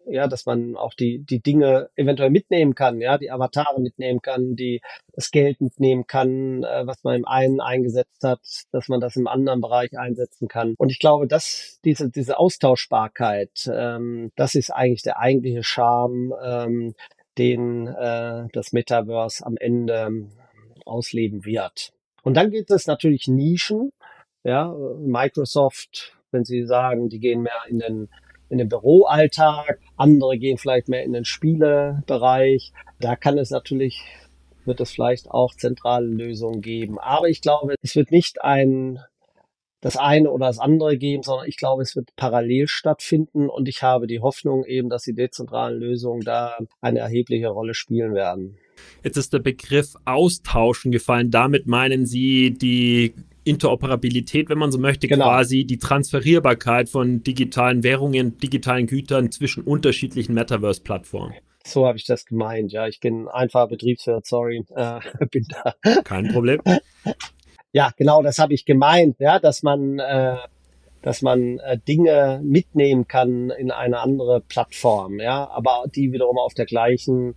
ja, 0.07 0.29
dass 0.29 0.45
man 0.45 0.77
auch 0.77 0.93
die, 0.93 1.21
die 1.21 1.41
Dinge 1.41 1.89
eventuell 1.97 2.29
mitnehmen 2.29 2.75
kann, 2.75 3.01
ja, 3.01 3.17
die 3.17 3.31
Avatare 3.31 3.81
mitnehmen 3.81 4.21
kann, 4.21 4.55
die 4.55 4.83
das 5.13 5.31
Geld 5.31 5.63
mitnehmen 5.63 6.07
kann, 6.07 6.63
äh, 6.63 6.87
was 6.87 7.03
man 7.05 7.15
im 7.15 7.25
einen 7.25 7.61
eingesetzt 7.61 8.23
hat, 8.23 8.41
dass 8.71 8.89
man 8.89 9.01
das 9.01 9.17
im 9.17 9.27
anderen 9.27 9.61
Bereich 9.61 9.99
einsetzen 9.99 10.49
kann. 10.49 10.75
Und 10.77 10.91
ich 10.91 10.99
glaube, 10.99 11.27
dass 11.27 11.81
diese, 11.85 12.11
diese 12.11 12.39
Austauschbarkeit, 12.39 13.71
ähm, 13.73 14.31
das 14.37 14.55
ist 14.55 14.71
eigentlich 14.71 15.03
der 15.03 15.19
eigentliche 15.19 15.63
Charme, 15.63 16.35
ähm, 16.45 16.95
den 17.39 17.87
äh, 17.87 18.49
das 18.53 18.73
Metaverse 18.73 19.45
am 19.45 19.57
Ende 19.57 20.29
ausleben 20.85 21.45
wird. 21.45 21.93
Und 22.23 22.35
dann 22.35 22.51
gibt 22.51 22.71
es 22.71 22.87
natürlich 22.87 23.27
Nischen, 23.27 23.91
ja, 24.45 24.75
Microsoft, 25.01 26.17
wenn 26.31 26.45
Sie 26.45 26.65
sagen, 26.65 27.09
die 27.09 27.19
gehen 27.19 27.43
mehr 27.43 27.63
in 27.69 27.79
den 27.79 28.09
in 28.51 28.59
den 28.59 28.69
Büroalltag, 28.69 29.81
andere 29.97 30.39
gehen 30.39 30.59
vielleicht 30.59 30.89
mehr 30.89 31.03
in 31.03 31.13
den 31.13 31.25
Spielebereich. 31.25 32.73
Da 33.01 33.17
kann 33.17 33.39
es 33.39 33.51
natürlich 33.51 34.01
wird 34.67 34.81
es 34.81 34.93
vielleicht 34.93 35.31
auch 35.31 35.55
zentrale 35.55 36.07
Lösungen 36.07 36.61
geben. 36.61 36.99
Aber 36.99 37.29
ich 37.29 37.41
glaube, 37.41 37.75
es 37.83 37.97
wird 37.97 38.11
nicht 38.11 38.43
ein 38.43 38.99
das 39.81 39.99
eine 39.99 40.31
oder 40.31 40.47
das 40.47 40.59
andere 40.59 40.97
geben, 40.97 41.23
sondern 41.23 41.47
ich 41.47 41.59
glaube, 41.59 41.83
es 41.83 41.95
wird 41.95 42.09
parallel 42.17 42.69
stattfinden 42.69 43.51
und 43.51 43.69
ich 43.69 43.83
habe 43.83 44.07
die 44.07 44.21
Hoffnung 44.21 44.65
eben, 44.65 44.89
dass 44.89 45.03
die 45.03 45.13
dezentralen 45.13 45.79
Lösungen 45.79 46.23
da 46.23 46.57
eine 46.81 47.01
erhebliche 47.01 47.49
Rolle 47.49 47.75
spielen 47.75 48.15
werden. 48.15 48.57
Jetzt 49.03 49.19
ist 49.19 49.35
der 49.35 49.41
Begriff 49.41 49.95
Austauschen 50.07 50.91
gefallen. 50.91 51.31
Damit 51.31 51.67
meinen 51.67 52.07
Sie 52.07 52.55
die 52.55 53.15
Interoperabilität, 53.45 54.49
wenn 54.49 54.59
man 54.59 54.73
so 54.73 54.79
möchte, 54.79 55.07
genau. 55.07 55.27
quasi 55.27 55.65
die 55.65 55.79
Transferierbarkeit 55.79 56.89
von 56.89 57.23
digitalen 57.23 57.83
Währungen, 57.83 58.39
digitalen 58.39 58.87
Gütern 58.87 59.31
zwischen 59.31 59.63
unterschiedlichen 59.65 60.35
Metaverse-Plattformen. 60.35 61.35
So 61.67 61.87
habe 61.87 61.97
ich 61.97 62.05
das 62.05 62.27
gemeint. 62.27 62.73
Ja, 62.73 62.87
ich 62.87 63.01
bin 63.01 63.29
einfacher 63.29 63.69
Betriebswirt, 63.69 64.27
sorry, 64.27 64.65
äh, 64.75 65.01
bin 65.31 65.47
da. 65.49 65.75
Kein 66.03 66.29
Problem. 66.29 66.61
ja, 67.73 67.91
genau, 67.97 68.23
das 68.23 68.39
habe 68.39 68.55
ich 68.55 68.65
gemeint, 68.65 69.17
ja, 69.19 69.39
dass 69.39 69.63
man, 69.63 69.99
äh, 69.99 70.37
dass 71.03 71.23
man 71.23 71.59
äh, 71.59 71.79
Dinge 71.79 72.41
mitnehmen 72.43 73.09
kann 73.09 73.51
in 73.51 73.71
eine 73.71 74.01
andere 74.01 74.41
Plattform, 74.41 75.21
ja, 75.21 75.49
aber 75.51 75.85
die 75.95 76.13
wiederum 76.13 76.39
auf 76.39 76.55
der 76.55 76.67
gleichen 76.67 77.35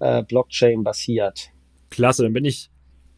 äh, 0.00 0.22
Blockchain 0.22 0.84
basiert. 0.84 1.50
Klasse, 1.90 2.24
dann 2.24 2.32
bin 2.32 2.44
ich 2.44 2.71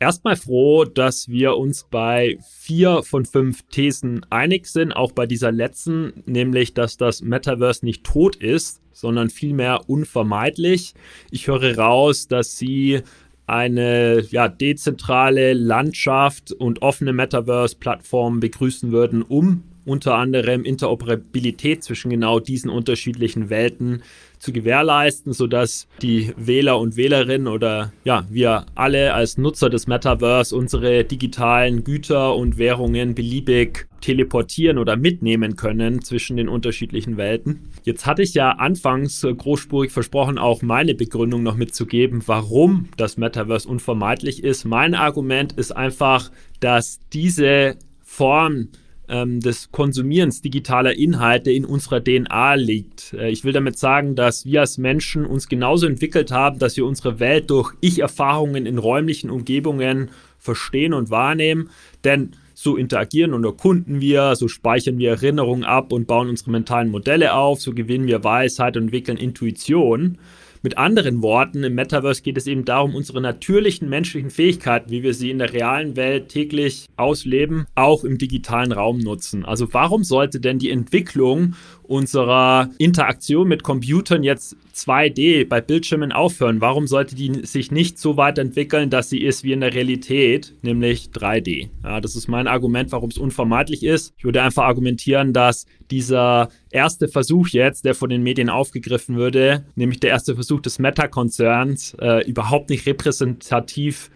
erstmal 0.05 0.37
froh, 0.37 0.85
dass 0.85 1.31
wir 1.31 1.57
uns 1.57 1.87
bei 1.91 2.37
vier 2.61 3.03
von 3.03 3.25
fünf 3.25 3.63
Thesen 3.71 4.27
einig 4.29 4.67
sind, 4.67 4.93
auch 4.93 5.13
bei 5.13 5.27
dieser 5.27 5.51
letzten, 5.51 6.23
nämlich, 6.27 6.75
dass 6.75 6.99
das 6.99 7.23
Metaverse 7.23 7.87
nicht 7.87 8.05
tot 8.05 8.37
ist, 8.37 8.83
sondern 8.93 9.31
vielmehr 9.31 9.89
unvermeidlich. 9.89 10.93
Ich 11.31 11.47
höre 11.47 11.79
raus, 11.79 12.29
dass 12.29 12.59
Sie 12.59 13.01
eine 13.47 14.21
ja, 14.31 14.49
dezentrale 14.49 15.55
Landschaft 15.55 16.53
und 16.53 16.83
offene 16.83 17.15
Metaverse-Plattformen 17.15 18.41
begrüßen 18.41 18.93
würden, 18.93 19.23
um 19.23 19.63
unter 19.85 20.15
anderem 20.15 20.65
Interoperabilität 20.65 21.85
zwischen 21.85 22.11
genau 22.11 22.41
diesen 22.41 22.71
unterschiedlichen 22.71 23.51
Welten 23.51 24.03
zu 24.39 24.53
gewährleisten, 24.53 25.33
sodass 25.33 25.89
die 26.03 26.33
Wähler 26.37 26.79
und 26.79 26.97
Wählerinnen 26.97 27.49
oder 27.49 27.93
ja, 28.05 28.27
wir 28.29 28.67
alle 28.75 29.15
als 29.15 29.39
Nutzer 29.39 29.71
des 29.71 29.87
Metaverse 29.87 30.55
unsere 30.55 31.05
digitalen 31.05 31.83
Güter 31.83 32.37
und 32.37 32.59
Währungen 32.59 33.15
beliebig 33.15 33.89
teleportieren 34.03 34.77
oder 34.77 34.97
mitnehmen 34.97 35.57
können 35.57 36.03
zwischen 36.03 36.37
den 36.37 36.51
unterschiedlichen 36.51 37.17
Welten. 37.17 37.71
Jetzt 37.85 38.05
hatte 38.05 38.21
ich 38.21 38.35
ja 38.35 38.51
anfangs 38.51 39.23
großspurig 39.23 39.91
versprochen, 39.93 40.37
auch 40.37 40.61
meine 40.61 40.95
Begründung 40.95 41.43
noch 41.43 41.57
mitzugeben, 41.57 42.23
warum 42.27 42.89
das 42.99 43.17
Metaverse 43.17 43.67
unvermeidlich 43.67 44.45
ist. 44.45 44.67
Mein 44.67 44.95
Argument 44.95 45.55
ist 45.55 45.73
einfach, 45.73 46.31
dass 46.61 47.01
diese 47.15 47.77
Form 48.03 48.69
ähm, 49.09 49.41
des 49.41 49.71
Konsumierens 49.71 50.41
digitaler 50.41 50.97
Inhalte 50.97 51.51
in 51.51 51.65
unserer 51.65 52.03
DNA 52.03 52.55
liegt. 52.55 53.13
Äh, 53.15 53.31
ich 53.31 53.45
will 53.45 53.53
damit 53.53 53.79
sagen, 53.79 54.15
dass 54.15 54.47
wir 54.47 54.61
als 54.61 54.79
Menschen 54.79 55.27
uns 55.27 55.49
genauso 55.49 55.87
entwickelt 55.87 56.31
haben, 56.31 56.59
dass 56.59 56.77
wir 56.77 56.87
unsere 56.87 57.21
Welt 57.21 57.51
durch 57.51 57.75
Ich-Erfahrungen 57.81 58.67
in 58.67 58.79
räumlichen 58.79 59.31
Umgebungen 59.31 60.11
verstehen 60.39 60.95
und 60.95 61.11
wahrnehmen. 61.11 61.71
Denn 62.05 62.33
so 62.55 62.77
interagieren 62.77 63.35
und 63.35 63.45
erkunden 63.45 64.01
wir, 64.01 64.37
so 64.37 64.49
speichern 64.49 64.99
wir 64.99 65.11
Erinnerungen 65.11 65.65
ab 65.65 65.93
und 65.93 66.07
bauen 66.07 66.29
unsere 66.29 66.53
mentalen 66.53 66.91
Modelle 66.91 67.35
auf, 67.35 67.61
so 67.61 67.73
gewinnen 67.75 68.07
wir 68.07 68.23
Weisheit 68.23 68.77
und 68.77 68.85
entwickeln 68.85 69.19
Intuition. 69.19 70.19
Mit 70.65 70.79
anderen 70.79 71.21
Worten, 71.21 71.63
im 71.63 71.75
Metaverse 71.75 72.23
geht 72.23 72.39
es 72.39 72.47
eben 72.47 72.65
darum, 72.65 72.95
unsere 72.95 73.21
natürlichen 73.21 73.87
menschlichen 73.91 74.31
Fähigkeiten, 74.31 74.91
wie 74.91 75.03
wir 75.03 75.13
sie 75.13 75.31
in 75.31 75.37
der 75.37 75.53
realen 75.53 75.95
Welt 75.95 76.31
täglich 76.31 76.87
ausleben, 76.97 77.67
auch 77.75 78.03
im 78.03 78.17
digitalen 78.17 78.73
Raum 78.73 78.97
nutzen. 78.97 79.45
Also 79.45 79.75
warum 79.75 80.05
sollte 80.05 80.41
denn 80.41 80.59
die 80.59 80.71
Entwicklung 80.71 81.55
unserer 81.87 82.71
Interaktion 82.79 83.49
mit 83.49 83.63
Computern 83.63 84.23
jetzt 84.23 84.57
2D 84.75 85.47
bei 85.47 85.61
Bildschirmen 85.61 86.13
aufhören? 86.13 86.61
Warum 86.61 86.87
sollte 86.87 87.15
die 87.15 87.47
sich 87.47 87.71
nicht 87.71 87.99
so 87.99 88.17
weit 88.17 88.39
entwickeln, 88.39 88.91
dass 88.91 89.11
sie 89.11 89.21
ist 89.21 89.45
wie 89.45 89.53
in 89.53 89.61
der 89.61 89.75
Realität, 89.75 90.55
nämlich 90.63 91.11
3D? 91.15 91.71
Ja, 91.83 92.01
das 92.01 92.17
ist 92.17 92.29
mein 92.29 92.49
Argument, 92.49 92.93
warum 92.93 93.11
es 93.11 93.19
unvermeidlich 93.19 93.83
ist. 93.83 94.13
Ich 94.17 94.25
würde 94.25 94.43
einfach 94.43 94.65
argumentieren, 94.65 95.33
dass 95.33 95.67
dieser 95.91 96.49
erste 96.71 97.09
Versuch 97.09 97.49
jetzt, 97.49 97.85
der 97.85 97.95
von 97.95 98.11
den 98.11 98.23
Medien 98.23 98.51
aufgegriffen 98.51 99.17
würde, 99.17 99.65
nämlich 99.75 100.01
der 100.01 100.11
erste 100.11 100.35
Versuch 100.35 100.61
des 100.61 100.79
Meta-Konzerns, 100.79 101.95
äh, 102.01 102.27
überhaupt 102.29 102.71
nicht 102.71 102.87
repräsentativ 102.87 104.11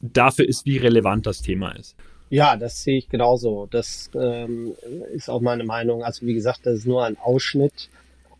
dafür 0.00 0.48
ist, 0.48 0.64
wie 0.66 0.78
relevant 0.78 1.26
das 1.26 1.42
Thema 1.42 1.70
ist. 1.72 1.96
Ja, 2.30 2.56
das 2.56 2.82
sehe 2.82 2.98
ich 2.98 3.08
genauso. 3.08 3.66
Das 3.66 4.10
ähm, 4.14 4.74
ist 5.12 5.30
auch 5.30 5.40
meine 5.40 5.64
Meinung. 5.64 6.02
Also 6.02 6.26
wie 6.26 6.34
gesagt, 6.34 6.60
das 6.64 6.78
ist 6.78 6.86
nur 6.86 7.04
ein 7.04 7.16
Ausschnitt. 7.18 7.88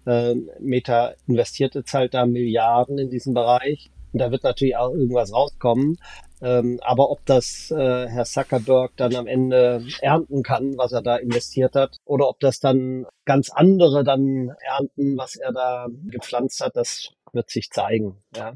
Ähm, 0.07 0.51
Meta 0.59 1.15
investiert 1.27 1.75
jetzt 1.75 1.95
halt 1.95 2.15
da 2.15 2.27
Milliarden 2.27 2.99
in 2.99 3.11
diesen 3.11 3.35
Bereich. 3.35 3.91
Und 4.13 4.21
da 4.21 4.31
wird 4.31 4.43
natürlich 4.43 4.77
auch 4.77 4.93
irgendwas 4.93 5.33
rauskommen. 5.33 5.99
Ähm, 6.41 6.79
aber 6.83 7.11
ob 7.11 7.25
das 7.27 7.71
äh, 7.71 8.09
Herr 8.09 8.25
Zuckerberg 8.25 8.93
dann 8.97 9.15
am 9.17 9.27
Ende 9.27 9.85
ernten 10.01 10.43
kann, 10.43 10.79
was 10.79 10.93
er 10.93 11.03
da 11.03 11.17
investiert 11.17 11.75
hat, 11.75 11.97
oder 12.05 12.29
ob 12.29 12.41
das 12.41 12.61
dann 12.61 13.07
ganz 13.25 13.51
andere 13.51 14.05
dann 14.05 14.55
ernten, 14.61 15.17
was 15.19 15.37
er 15.37 15.53
da 15.53 15.89
gepflanzt 16.07 16.61
hat, 16.61 16.77
das 16.77 17.11
wird 17.33 17.51
sich 17.51 17.71
zeigen. 17.71 18.17
Ja. 18.37 18.55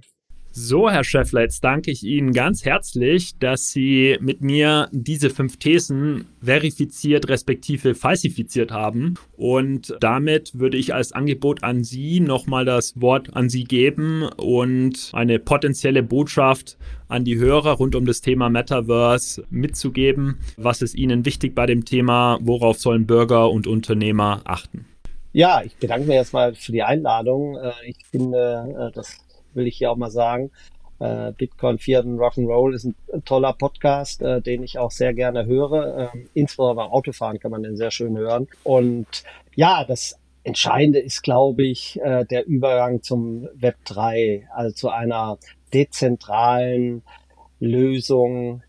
So, 0.55 0.91
Herr 0.91 1.03
Schäffler, 1.03 1.41
jetzt 1.41 1.65
danke 1.65 1.91
ich 1.91 2.05
Ihnen 2.05 2.33
ganz 2.33 2.67
herzlich, 2.67 3.39
dass 3.39 3.73
Sie 3.73 4.19
mit 4.21 4.43
mir 4.43 4.91
diese 4.93 5.31
fünf 5.31 5.57
Thesen 5.57 6.27
verifiziert 6.43 7.31
respektive 7.31 7.95
falsifiziert 7.95 8.71
haben. 8.71 9.15
Und 9.39 9.97
damit 10.01 10.59
würde 10.59 10.77
ich 10.77 10.93
als 10.93 11.13
Angebot 11.13 11.65
an 11.65 11.85
Sie 11.85 12.21
nochmal 12.21 12.67
das 12.67 13.01
Wort 13.01 13.35
an 13.35 13.49
Sie 13.49 13.65
geben 13.65 14.25
und 14.37 15.09
eine 15.15 15.39
potenzielle 15.39 16.03
Botschaft 16.03 16.77
an 17.09 17.25
die 17.25 17.39
Hörer 17.39 17.73
rund 17.73 17.95
um 17.95 18.05
das 18.05 18.21
Thema 18.21 18.51
Metaverse 18.51 19.45
mitzugeben. 19.49 20.37
Was 20.59 20.83
ist 20.83 20.95
Ihnen 20.95 21.25
wichtig 21.25 21.55
bei 21.55 21.65
dem 21.65 21.87
Thema? 21.87 22.39
Worauf 22.43 22.79
sollen 22.79 23.07
Bürger 23.07 23.51
und 23.51 23.67
Unternehmer 23.67 24.43
achten? 24.45 24.85
Ja, 25.33 25.63
ich 25.65 25.75
bedanke 25.77 26.09
mich 26.09 26.17
erstmal 26.17 26.55
für 26.55 26.73
die 26.73 26.83
Einladung. 26.83 27.57
Äh, 27.57 27.73
ich 27.87 27.97
finde, 28.11 28.91
äh, 28.91 28.95
das 28.95 29.19
will 29.55 29.67
ich 29.67 29.77
hier 29.77 29.91
auch 29.91 29.97
mal 29.97 30.11
sagen. 30.11 30.51
Äh, 30.99 31.33
Bitcoin 31.33 31.79
4 31.79 32.05
und 32.05 32.19
Rock'n'Roll 32.19 32.75
ist 32.75 32.85
ein 32.85 33.25
toller 33.25 33.53
Podcast, 33.55 34.23
äh, 34.23 34.41
den 34.41 34.63
ich 34.63 34.79
auch 34.79 34.93
sehr 34.93 35.15
gerne 35.15 35.47
höre. 35.47 36.11
Ähm, 36.15 36.29
insbesondere 36.33 36.85
beim 36.85 36.93
Autofahren 36.93 37.41
kann 37.41 37.51
man 37.51 37.63
den 37.63 37.77
sehr 37.77 37.91
schön 37.91 38.17
hören. 38.17 38.47
Und 38.63 39.25
ja, 39.57 39.85
das 39.85 40.17
Entscheidende 40.45 41.01
ist, 41.01 41.23
glaube 41.23 41.65
ich, 41.65 42.01
äh, 42.01 42.25
der 42.25 42.47
Übergang 42.47 43.03
zum 43.03 43.49
Web 43.55 43.77
3, 43.85 44.49
also 44.55 44.75
zu 44.75 44.91
einer 44.91 45.39
dezentralen 45.73 47.03
Lösung, 47.59 48.63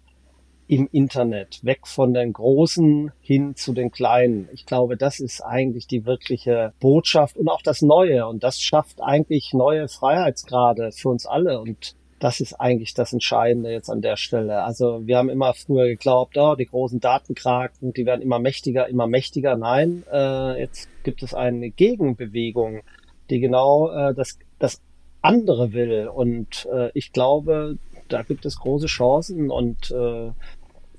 im 0.68 0.88
Internet, 0.92 1.64
weg 1.64 1.88
von 1.88 2.14
den 2.14 2.34
Großen 2.34 3.12
hin 3.22 3.56
zu 3.56 3.74
den 3.74 3.92
Kleinen. 3.92 4.50
Ich 4.54 4.66
glaube, 4.66 4.98
das 4.98 5.20
ist 5.20 5.42
eigentlich 5.42 5.88
die 5.88 6.06
wirkliche 6.06 6.74
Botschaft 6.80 7.38
und 7.38 7.50
auch 7.50 7.62
das 7.62 7.82
Neue. 7.82 8.28
Und 8.28 8.44
das 8.44 8.62
schafft 8.62 9.02
eigentlich 9.02 9.54
neue 9.54 9.88
Freiheitsgrade 9.88 10.92
für 10.92 11.10
uns 11.10 11.26
alle. 11.26 11.60
Und 11.60 11.96
das 12.20 12.40
ist 12.40 12.54
eigentlich 12.54 12.94
das 12.94 13.12
Entscheidende 13.12 13.72
jetzt 13.72 13.90
an 13.90 14.02
der 14.02 14.16
Stelle. 14.16 14.64
Also 14.64 15.06
wir 15.06 15.18
haben 15.18 15.30
immer 15.30 15.54
früher 15.54 15.88
geglaubt, 15.88 16.38
oh, 16.38 16.56
die 16.56 16.68
großen 16.68 17.02
Datenkraken, 17.02 17.92
die 17.92 18.06
werden 18.06 18.22
immer 18.22 18.40
mächtiger, 18.40 18.88
immer 18.88 19.08
mächtiger. 19.08 19.58
Nein, 19.58 20.04
äh, 20.12 20.60
jetzt 20.60 20.88
gibt 21.04 21.22
es 21.22 21.34
eine 21.34 21.70
Gegenbewegung, 21.70 22.82
die 23.30 23.40
genau 23.42 23.92
äh, 23.92 24.14
das, 24.14 24.40
das 24.58 24.82
andere 25.22 25.74
will. 25.74 26.08
Und 26.08 26.66
äh, 26.74 26.92
ich 26.94 27.12
glaube, 27.12 27.78
da 28.10 28.24
gibt 28.24 28.46
es 28.46 28.58
große 28.58 28.88
Chancen 28.88 29.50
und 29.50 29.92
äh, 29.92 30.32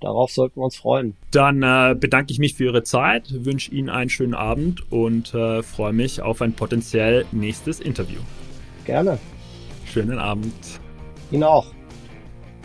darauf 0.01 0.31
sollten 0.31 0.61
wir 0.61 0.65
uns 0.65 0.77
freuen. 0.77 1.17
Dann 1.31 1.63
äh, 1.63 1.95
bedanke 1.99 2.33
ich 2.33 2.39
mich 2.39 2.55
für 2.55 2.65
Ihre 2.65 2.83
Zeit, 2.83 3.45
wünsche 3.45 3.73
Ihnen 3.73 3.91
einen 3.91 4.11
schönen 4.11 4.35
Abend 4.35 4.91
und 4.93 5.35
äh, 5.35 5.63
freue 5.63 5.93
mich 5.93 6.23
auf 6.23 6.43
ein 6.43 6.53
potenziell 6.53 7.27
nächstes 7.33 7.81
Interview. 7.81 8.21
Gerne. 8.85 9.19
Schönen 9.87 10.19
Abend. 10.19 10.55
Ihnen 11.31 11.45
auch. 11.45 11.67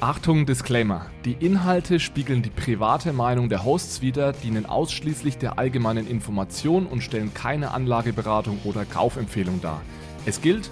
Achtung, 0.01 0.45
Disclaimer. 0.45 1.07
Die 1.25 1.33
Inhalte 1.33 1.99
spiegeln 1.99 2.41
die 2.41 2.49
private 2.49 3.11
Meinung 3.11 3.49
der 3.49 3.65
Hosts 3.65 4.01
wider, 4.01 4.31
dienen 4.31 4.65
ausschließlich 4.65 5.37
der 5.37 5.59
allgemeinen 5.59 6.07
Information 6.07 6.85
und 6.85 7.01
stellen 7.01 7.33
keine 7.33 7.71
Anlageberatung 7.71 8.59
oder 8.63 8.85
Kaufempfehlung 8.85 9.59
dar. 9.59 9.81
Es 10.25 10.41
gilt, 10.41 10.71